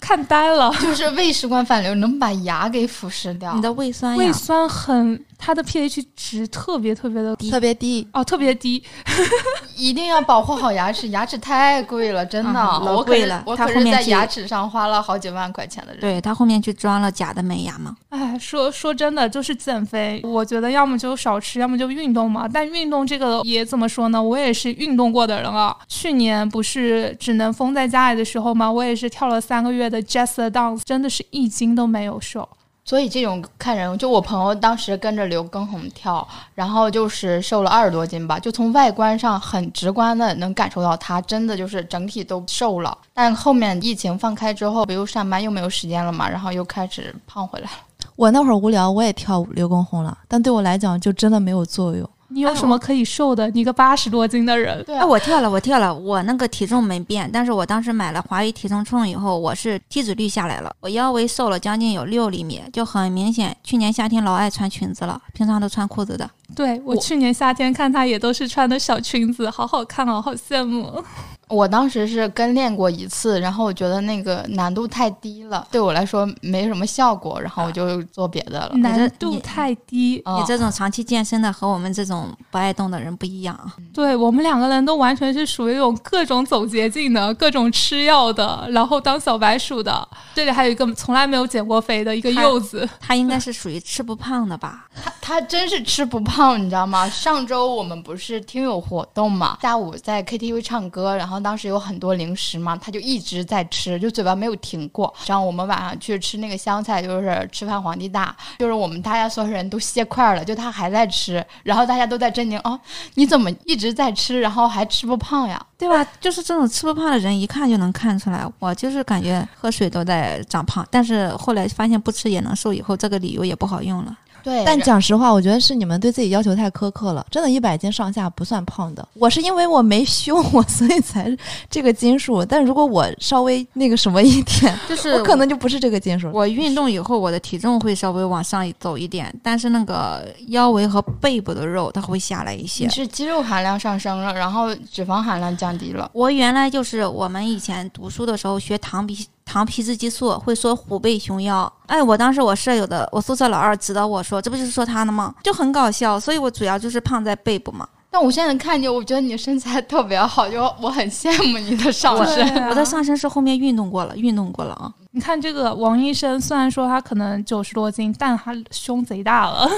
[0.00, 0.74] 看呆了。
[0.80, 3.62] 就是胃食管反流能把牙给腐蚀掉你。
[3.62, 8.06] 的胃酸呀，胃酸很，它的 pH 值特别特别的低特别低。
[8.12, 8.82] 哦，特别低。
[9.76, 12.50] 一定要保护好牙齿，牙齿太贵了，真的。
[12.50, 16.00] 嗯老我可是贵了我可是他后面在牙齿上花了好几万块钱的人。
[16.00, 17.96] 对他后面去装了假的门牙嘛。
[18.08, 22.48] 哎，说说真的，就是减肥，我觉得要么就少吃，要么就运动嘛。
[22.52, 24.20] 但运动这个也怎么说呢？
[24.20, 25.76] 我也是运动过的人啊。
[25.86, 32.48] 去年不是只能封在家里的时候嘛，我也是跳了三个月的 Just Dance，真的是一斤都没有瘦。
[32.88, 42.96] 所以这种看人，就我朋友当时跟着刘畊宏跳，然后就是瘦了二十多斤吧，就从外观上很直观的能感受到他真的就是整体都瘦了。
[43.12, 47.76] 但后面疫情放开之后，不又上班又没有时间了嘛，然后又开始胖回来了。
[48.16, 52.08] 我那会儿无聊，我也跳刘畊宏了，但对我来讲就真的没有作用。
[52.30, 53.48] 你有什么可以瘦的？
[53.50, 63.56] 你个八十多斤的人，对哎，我跳了，我跳了，我那个体重没变，但是我当时买了华为体重秤以后，我是体脂率下来了，我腰围瘦了将近有六厘米，就很明显。
[63.64, 66.28] 去年夏天老爱穿裙子了，平常都穿裤子的。
[66.54, 71.02] 对我我去年夏天看她也都是穿的小裙子，好好看哦，好羡慕。
[71.48, 78.70] 我当时是跟练过一次，然后我觉得那个难度太低了，对我来说没什么效果，然后我就做别的了。
[78.76, 83.74] 难度太低，哦你这种长期健身的和我们这种不爱动的人不一样啊。
[83.92, 90.06] 对我们两个人都完全是属于那种各种走捷径的，各种吃药的，然后当小白鼠的。
[90.34, 94.86] 这里还有一个从来没有减过肥的一个柚子，他应该是属于吃不胖的吧？
[95.02, 97.08] 他他真是吃不胖，你知道吗？
[97.08, 105.12] 上周我们不是听友活动嘛，下午在 KTV 唱歌，然后当时有很多零食嘛，他就一直在吃，就嘴巴没有停过。
[105.26, 112.78] 然后我们晚上去吃那个湘菜，就是吃饭皇帝大，就是我们大家所有人都歇块了，就他还在吃，然后大家都在震惊哦，
[113.14, 115.60] 你怎么一直在吃，然后还吃不胖呀？
[115.76, 116.04] 对吧？
[116.20, 118.44] 就是这种吃不胖的人，一看就能看出来。
[118.58, 124.16] 我就是感觉喝水都在长胖，但是后来发现不吃也能瘦，以后这个理由也不好用了。
[124.42, 127.26] 对，但讲实话，我觉得是你们对自己要求太苛刻了。
[127.30, 129.06] 真的，一百斤上下不算胖的。
[129.14, 131.36] 我是因为我没胸， 我所以才
[131.70, 132.44] 这个斤数。
[132.44, 136.30] 但如果我稍微那个什么一点，就是我可能就不是这个斤数。
[136.32, 142.90] 我运动以后，我的体重会稍微往上走一点，但是那个腰围和背部的肉它会下来一些你。
[142.90, 146.10] 是肌肉含量上升了，然后脂肪含量降低了。
[146.12, 151.72] 我原来就是我们以前读书的时候学糖皮糖皮质激素，会说虎背熊腰。
[151.86, 155.34] 哎，我当时我舍友的我宿舍老二指导我说，这不就是说他的吗？
[155.42, 156.20] 就很搞笑。
[156.20, 157.88] 所以我主要就是胖在背部嘛。
[158.10, 162.46] 但我现在看见，我觉得你身材特别好，就我很羡慕你的上身。
[162.62, 164.92] 啊我的上身是后面运动过了，运动过了啊。
[165.12, 169.68] 你看这个王医生，虽然说他可能九十多斤，但他胸贼大了。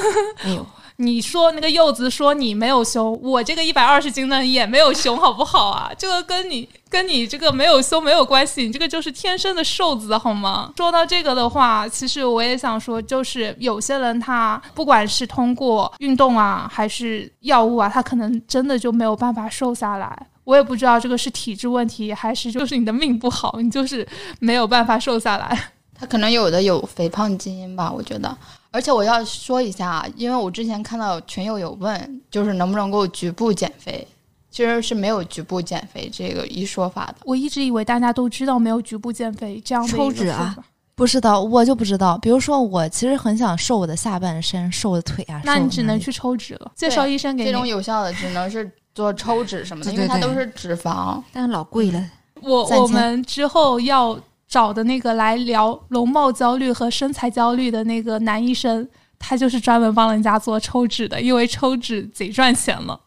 [0.97, 5.91] 你说那个柚子说你没有胸，我这个一百二十斤的也没有胸，好不好啊？
[5.97, 10.71] 这个跟你跟你这个没有胸没有关系，你这个就是天生的瘦子，好吗？
[10.77, 20.27] 说到这个的话，其实我也想说，就是有些人他不管是通过运动啊，还是药物啊，他可能真的就没有办法瘦下来。
[20.51, 24.05] 我也不知道这个是体质问题，还是就是你的命不好，你就是
[24.41, 25.57] 没有办法瘦下来。
[25.95, 28.37] 他可能有的有肥胖基因吧，我觉得。
[28.73, 34.05] 而且我要说一下啊，因为我之前看到群友有问，就是能不能够局部减肥，
[34.51, 37.17] 其实是没有局部减肥这个一说法的。
[37.25, 40.57] 我一直以为大家都知道没有局部减肥这样的抽脂啊
[40.97, 42.19] 不知道，我就不知道。
[42.19, 45.41] 比如说，我其实很想瘦我的下半身，瘦我的腿啊。
[45.45, 46.73] 那你只能去抽脂了。
[46.77, 47.67] 介绍医生给你这种。
[47.67, 51.23] 有效的只能是做抽脂什么的，对因为它都是脂肪。
[51.33, 52.05] 但是老贵了。
[52.43, 54.19] 我我们之后要
[54.49, 58.89] 找的那个来聊容貌焦虑和身材焦虑的那个男医生，
[59.19, 62.99] 他就是专门帮人家做抽脂的，因为抽脂贼赚钱了。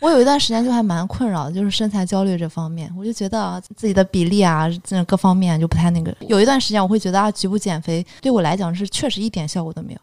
[0.00, 6.14] 我有一段时间就还蛮困扰的，就是身材焦虑这方面， 我就觉得啊自己的比例啊，这各方面就不太那个。
[6.28, 10.00] 有一段时间我会觉得啊，局部减肥对我来讲是确实一点效果都没有。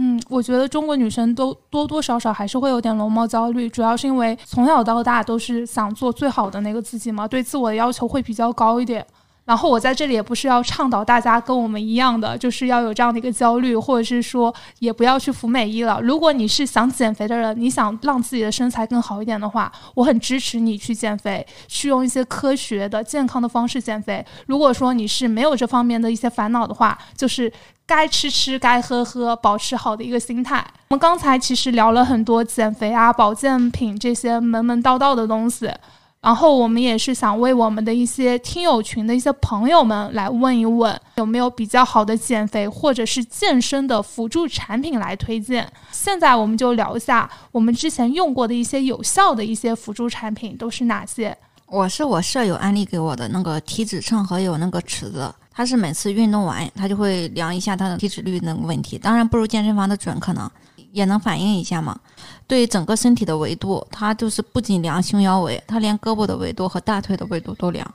[0.00, 9.04] 嗯，我觉得中国女生都多多少少还是会有点容貌焦虑，主要是因为从小到大都是想做最好的那个自己嘛，对自我的要求会比较高一点。
[9.48, 15.98] 然后我在这里也不是要倡导大家跟我们一样的，就是要有这样的一个焦虑，或者是说也不要去服美役了。
[16.02, 24.22] 如果你是想减肥的人，你想让自己的身材更好一点的话，我很支持你去减肥，去用一些科学的、健康的方式减肥。
[24.48, 27.50] 如果说你是没有这方面的一些烦恼的话，就是
[27.86, 30.62] 该吃吃，该喝喝，保持好的一个心态。
[30.90, 35.70] 我们刚才其实聊了很多减肥啊、保健品这些门门道道的东西。
[36.20, 45.70] 然后我们也是想为我们的一些听友群的一些朋友们来问一问，有没有比较好的减肥或者是健身的辅助产品来推荐。
[45.92, 51.36] 现在我们就聊一下我们之前用过的一些有效的一些辅助产品都是哪些。
[51.66, 60.50] 我是我舍友安利给我的那个体脂秤和有那个尺子，他是每次运动完他就会量一下他的体脂率那个问题，当然不如健身房的准，可能
[60.92, 61.98] 也能反映一下嘛。
[62.48, 67.86] 对整个身体的维度，它就是不仅量胸腰围，它连胳膊的维度和大腿的维度都量。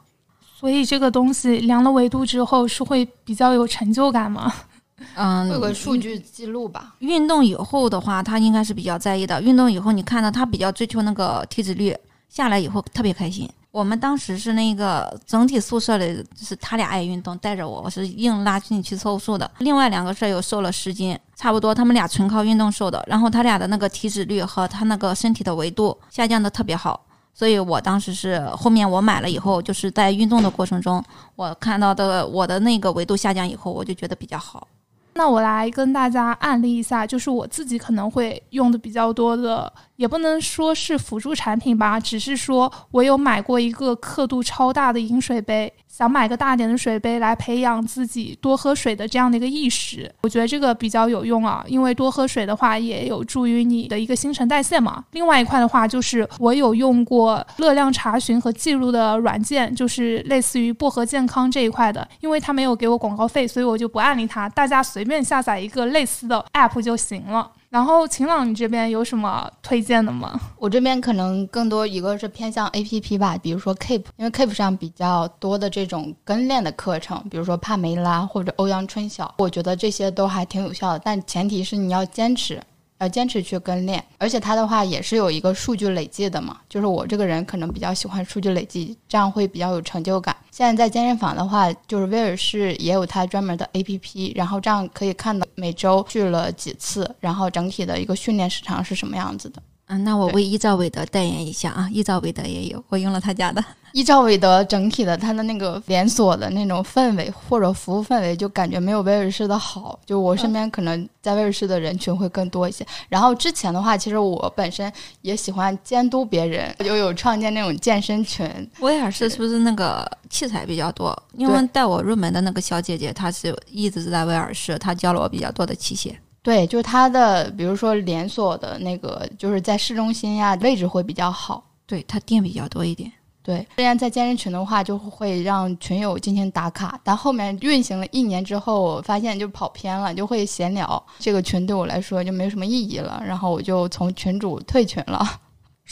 [0.55, 4.53] 所以这个东西量了维度之后是会比较有成就感吗？
[5.15, 6.95] 嗯，有个数据记录吧。
[6.99, 9.41] 运动以后的话，他应该是比较在意的。
[9.41, 11.93] 运动以后，你看到他比较追求那个体脂率，
[12.29, 13.49] 下来以后特别开心。
[13.73, 19.49] 我们当时是那个整体宿舍里，就是他俩爱运动，带着我，我是硬拉进去凑数的。
[19.57, 23.03] 另外两个舍友瘦了十斤，差不多他们俩纯靠运动瘦的。
[23.07, 27.03] 然后他俩的那个体脂率和他那个身体的维度下降的特别好，
[27.33, 31.03] 所以我当时是后面我买了以后，就是在运动的过程中，
[31.35, 34.67] 我看到的我的那个维度下降以后，我就觉得比较好。
[35.13, 39.71] 那我来跟大家案例一下，就是我自己可能会用的比较多的。
[39.95, 50.11] 也不能说是辅助产品吧，只是说我有买过一个刻度超大的饮水杯，想买个大点的水杯来培养自己多喝水的这样的一个意识。
[50.23, 55.05] 我觉得这个比较有用啊，因为多喝水的话也有助于你的一个新陈代谢嘛。
[55.11, 67.51] 另外一块的话，就是我有用过热量查询和记录的软件，就是类似于薄荷健康这一块的，因为它没有给我广告费，所以我就不案例它，大家随随便下载一个类似的 app 就行了。
[67.67, 70.39] 然后晴朗，你这边有什么推荐的吗？
[70.57, 82.61] 我这边可能更多一个是偏向 A P P 吧，比如说 Keep，因为 Keep 上比较多的这种跟练的课程，比如说帕梅拉或者欧阳春晓，我觉得这些都还挺有效的，但前提是你要坚持。
[83.03, 86.57] 要坚持去跟练，而且他的话也是有一个数据累计的嘛。
[86.69, 90.35] 就是我这个人可能比较喜欢数据累计，这样会比较有成就感。
[90.49, 99.61] 现在在健身房的话，就是威尔士也有他专门的 APP，然后这样可以看到每周去了几次，然后整体的一个训练时长是什么样子的。
[99.87, 103.63] 嗯，那我为伊兆韦德代言一下啊，伊兆韦德也有，我用了他家的。
[103.91, 109.99] 伊兆韦德整体的它的那个连锁的那种氛围或者服务氛围，就感觉没有威尔士的好。
[110.03, 112.83] 就我身边可能在威尔士的人群会更多一些。
[113.07, 118.49] 然后之前的话，其实我本身也喜欢监督别人，就有创建那种健身群。
[118.79, 121.15] 威尔士是不是那个器材比较多？
[121.37, 126.15] 因为带我入门的那个小姐姐，她是一直是在威尔士，她教了我比较多的器械。
[126.43, 131.63] 对，就是它的，比如说连锁的那个，就是在市中心呀，位置会比较好。
[131.87, 133.11] 对，它店比较多一点。
[133.41, 145.25] 对，虽然在健身群的话，就会让群友进行打卡，但后面运行了一年之后，我发现就跑偏了，就会闲聊，这个群对我来说就没什么意义了，然后我就从群主退群了。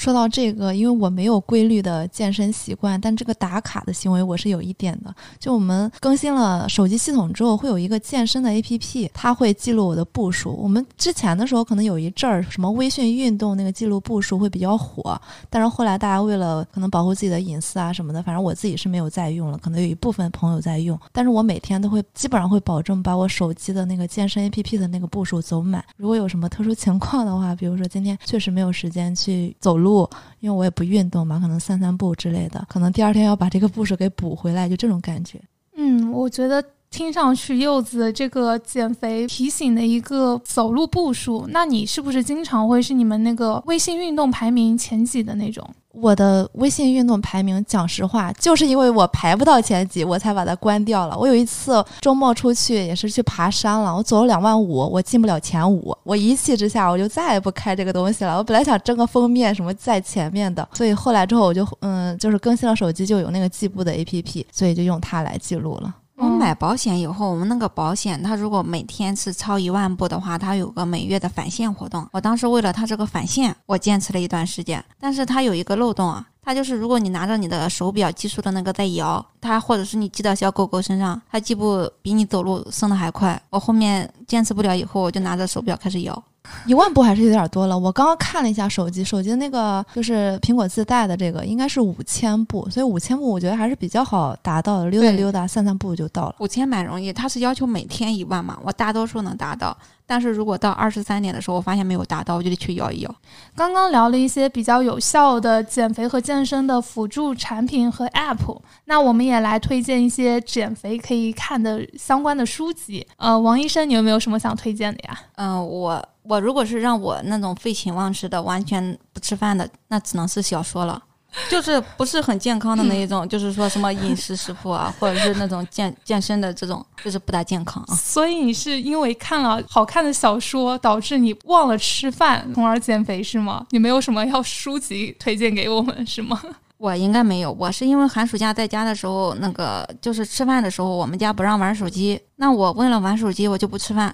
[0.02, 5.14] 说到这个，因为我没有规律的健身习惯，但这个打卡的行为我是有一点的。
[5.38, 10.56] 就我们更新了手机系统之后，会有一个健身的 APP，它会记录我的步数。
[10.56, 15.22] 我们之前的时候可能有一阵儿什么微信运动那个记录步数会比较火，
[15.52, 19.58] 但是后来大家为了可能保护自己的隐私啊什么的，反正我自己是没有再用了。
[19.60, 25.84] 可能有一部分朋友在用，但是我每天都会基本上会保证把我手机的那个健身 APP 的那个步数走满。
[25.96, 29.78] 如果有什么特殊情况的话，比如说今天确实没有时间去走。
[29.82, 35.38] 路，不因为我也不运动嘛，可能散散步之类的，可能第二天要把这个步数给补回来，就这种感觉。
[35.76, 45.68] 嗯，我觉得听上去柚子这个减肥提醒的一个走路步数，那你是不是经常会是你们那个微信运动排名前几的那种？
[45.94, 51.18] 我的微信运动排名，讲实话，就是因为我排不到前几，我才把它关掉了。
[51.18, 58.38] 我有一次周末出去，也是去爬山了，我走了两万五，我进不了前五，我一气之下，我就再也不开这个东西了。
[58.38, 65.96] 我本来想争个封面什么在前面的，所以后来之后我就嗯，就是更新了手机，就有那个计步的 APP，所以就用它来记录了。
[66.22, 72.08] 我买保险以后，我们那个保险，它如果每天是超一万步的话，它有个每月的返现活动。
[72.12, 74.84] 我当时为了它这个返现，我坚持了一段时间。
[75.00, 83.42] 但是它有一个漏洞啊，它就是如果你拿着你的手表计数的那个在摇，它或者是你系到小狗狗身上，它计步比你走路升的还快。
[83.50, 86.24] 我后面坚持不了以后，我就拿着手表开始摇。
[86.66, 87.78] 一万步还是有点多了。
[87.78, 96.36] 我刚刚看了一下手机，手机的那个就是苹果自带的这个，应该是五千步，所以五千步我觉得还是比较好达到的，溜达溜达、散散步就到了。
[96.40, 99.76] 五千蛮容易，它是要求每天一万嘛，我大多数能达到。
[100.06, 103.16] 但是如果到二十三点的时候，我发现没有达到，我就得去摇一摇。
[103.56, 113.08] 刚刚聊了一些比较有效的减肥和健身的辅助产品和 App，那我们也来推荐一些减肥可以看的相关的书籍。
[113.16, 115.18] 呃，王医生，你有没有什么想推荐的呀？
[115.36, 121.02] 嗯，我我如果是让我那种废寝忘食的、完全不吃饭的，那只能是小说了。
[121.50, 127.96] 就是不是很健康的那一种，就是说什么饮食食谱啊，或者是那种健健身的这种，就是不大健康啊。
[127.96, 133.66] 所以你是因为看了好看的小说，导致你忘了吃饭，从而减肥是吗？
[133.70, 136.38] 你没有什么要书籍推荐给我们是吗？
[136.78, 144.14] 我应该没有，我是因为寒暑假在家的时候，那个就是吃饭的时候，我们家不让玩手机，那我为了玩手机，我就不吃饭。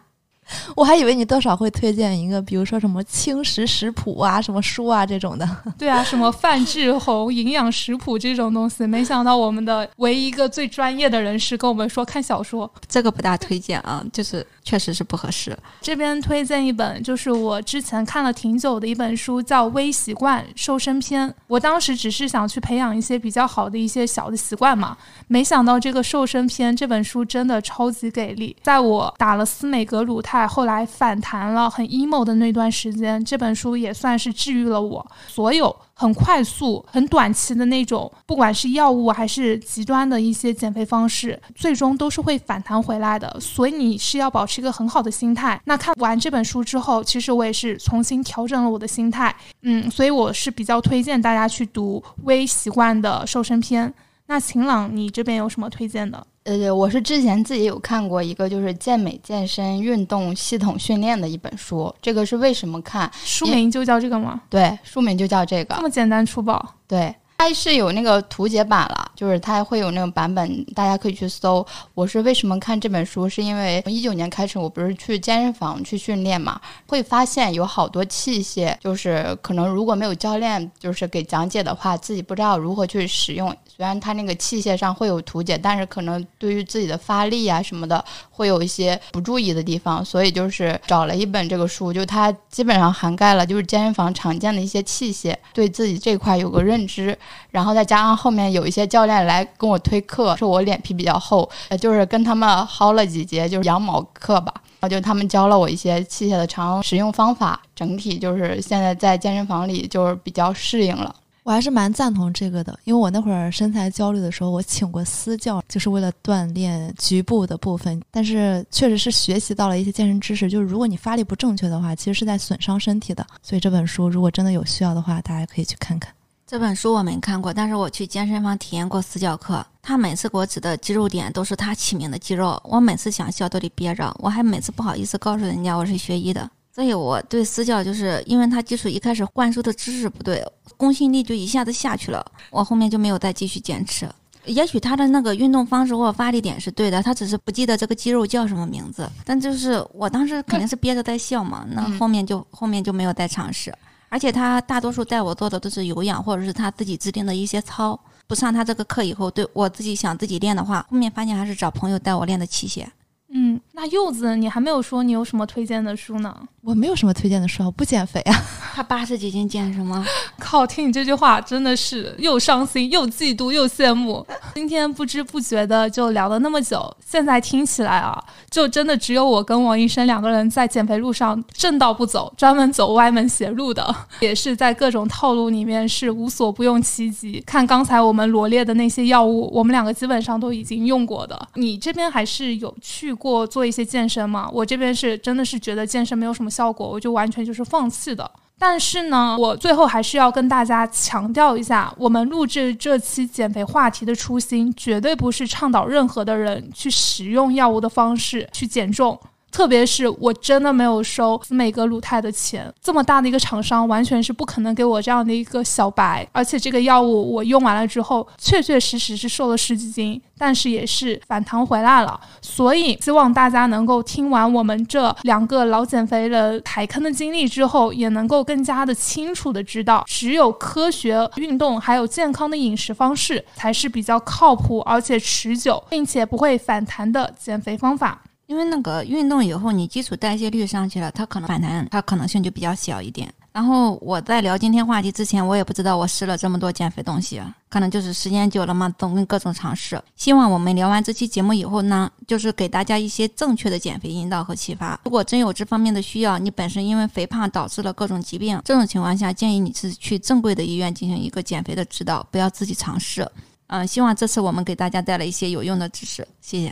[0.75, 5.47] 我还以为你多少会推荐一个，比如说什么轻食食谱啊、什么书啊这种的。
[5.77, 15.57] 对啊，什么范志红营养食谱这种东西，没想到我们的唯一一个最专业的人士跟我们说看小说，这个不大推荐啊，就是确实是不合适。
[15.81, 21.27] 这边推荐一本，就是我之前看了挺久的一本书，叫《微习惯瘦身篇》。
[21.47, 24.95] 我当时只是想去培养一些比较好的一些小的习惯嘛，
[25.27, 30.36] 没想到这个瘦身篇这本书真的超级给力，在我打了斯美格鲁肽。
[30.37, 35.05] 在后来反弹了，很 emo 的那段时间，这本书也算是治愈了我。
[35.27, 43.35] 所有很快速、很短期的那种，不管是药物还是极端的一些减肥方式，最终都是会反弹回来的。
[43.39, 45.59] 所以你是要保持一个很好的心态。
[45.65, 49.35] 那看完这本书之后，其实我也是重新调整了我的心态。
[49.63, 53.89] 嗯，所以我是比较推荐大家去读《微习惯的瘦身篇》。
[54.29, 56.27] 那晴朗，你这边有什么推荐的？
[56.43, 61.93] 呃，我是之前自己有看过一个，就是健美健身运动系统训练的一本书。
[62.01, 63.09] 这个是为什么看？
[63.23, 64.41] 书名就叫这个吗？
[64.49, 65.75] 对，书名就叫这个。
[65.75, 66.73] 这么简单粗暴？
[66.85, 67.15] 对。
[67.39, 71.63] 它是有那个图解版了，就是它会有那个版本，大家可以去搜。
[71.93, 73.29] 我是为什么看这本书？
[73.29, 83.55] 是因为一九年开始，我不是去健身房去训练嘛，会发现有好多器械，就是可能如果没有教练就是给讲解的话，自己不知道如何去使用。
[83.77, 90.03] 虽然它那个器械上会有图解，但是可能对于自己的发力啊什么的，会有一些不注意的地方。
[90.03, 97.15] 所以就是找了一本这个书，就它基本上涵盖了就是健身房常见的一些器械，对自己这块有个认知。
[97.51, 104.51] 然后再加上后面有一些教练来跟我推课，说我脸皮比较厚，呃，就是跟他们薅了几节，就是羊毛课吧。
[104.79, 111.15] 然后就他们教了我一些器械的常使用方法，整体就是现在在健身房里就是比较适应了。
[111.47, 118.01] 我还是蛮赞同这个的，因为我那会儿身材焦虑的时候，我请过私教，就是为了锻炼局部的部分。
[118.11, 123.25] 但是确实是学习到了一些健身知识，就是如果你发力不正确的话，其实是在损伤身体的。
[123.41, 126.13] 所以这本书如果真的有需要的话，大家可以去看看。
[126.45, 129.65] 这本书我没看过，但是我去健身房体验过私教课。
[129.81, 136.51] 他每次给我指的肌肉点都是他起名的肌肉，我每次想笑都得憋着，我还每次不好意思告诉人家我是学医的。
[136.77, 140.45] 所以我对私教就是因为他基础一开始灌输的知识不对，
[140.77, 144.07] 公信力就一下子下去了，我后面就没有再继续坚持。
[144.45, 149.09] 也许他的那个运动方式或发力点是对的，他只是不记得这个肌肉叫什么名字。
[149.25, 153.73] 但就是我当时肯定是憋着在笑嘛，那后面就后面就没有再尝试。
[154.09, 157.99] 而且他大多数带我做的都是有氧，或者是他自己制定的一些操。
[158.27, 162.85] 不上他这个课以后，对我自己想自己练的话，后面发现还是找朋友带我练的器械。
[163.29, 166.47] 嗯，那柚子，你还没有说你有什么推荐的书呢？
[166.67, 168.43] 我没有什么推荐的书，我不减肥啊。
[168.75, 170.05] 他八十几斤减什么？
[170.37, 174.25] 靠，听你这句话真的是又伤心又嫉妒又羡慕。
[174.53, 187.39] 今天不知不觉的就聊了那么久，现在听起来啊，就真的只有我跟王医生两个人在减肥路上正道不走，专门走歪门邪路的， 也是在各种套路里面是无所不用其极。
[187.45, 191.47] 看刚才我们罗列的那些药物，我们两个基本上都已经用过的。
[191.53, 194.49] 你这边还是有去过做一些健身吗？
[194.51, 198.29] 我这边是真的是觉得健身没有什么效果，我就完全就是放弃的。
[198.59, 209.19] 但是呢，我最后还是要跟大家强调一下，我们录制这期减肥话题的初心，绝对不是倡导任何的人去使用药物的方式去减重。
[209.57, 216.27] 特别是我真的没有收斯美格鲁肽的钱，这么大的一个厂商完全是不可能给我这样的一个小白。
[216.31, 222.19] 而且这个药物我用完了之后，确确实实是瘦了十几斤，但是也是反弹回来了。
[222.39, 238.21] 所以希望大家能够听完我们这两个老减肥的踩坑的经历之后，也能够更加的清楚的知道，只有科学运动还有健康的饮食方式才是比较靠谱而且持久，并且不会反弹的减肥方法。
[238.47, 243.31] 因为那个运动以后，你基础代谢率上去了，它可能反弹，它可能性就比较小一点。
[243.51, 250.01] 然后我在聊今天话题之前，我也不知道我试了这么多减肥东西，可能就是时间久了嘛，总跟各种尝试。
[250.15, 254.97] 希望我们聊完这期节目以后呢，就是给大家一些正确的减肥引导和启发。
[255.03, 263.29] 如果真有这方面的需要，你本身因为肥胖导致了各种疾病，这种情况下建议你是去正规的医院进行一个减肥的指导，不要自己尝试。
[263.65, 266.71] 嗯，希望这次我们给大家带来一些有用的知识，谢谢。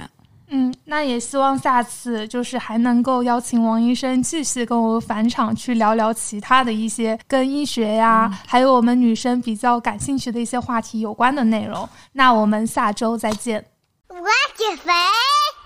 [0.50, 11.88] 嗯，那也希望下次就是还能够邀请王医生继续跟我返场去聊聊其他的一些跟医学呀，还有我们女生比较感兴趣的一些话题有关的内容。
[12.14, 13.66] 那我们下周再见。
[14.08, 14.16] 我
[14.56, 14.92] 减肥。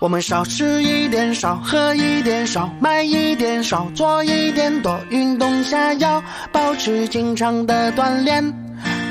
[0.00, 8.42] 我们少吃一点，少喝一点，少买一点，少做一点，多运动下腰，保持经常的锻炼。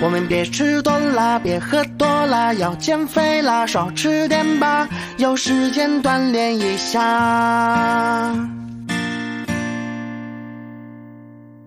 [0.02, 8.34] 我们别吃多啦，别喝多啦，要减肥啦，少吃点吧，有时间锻炼一下。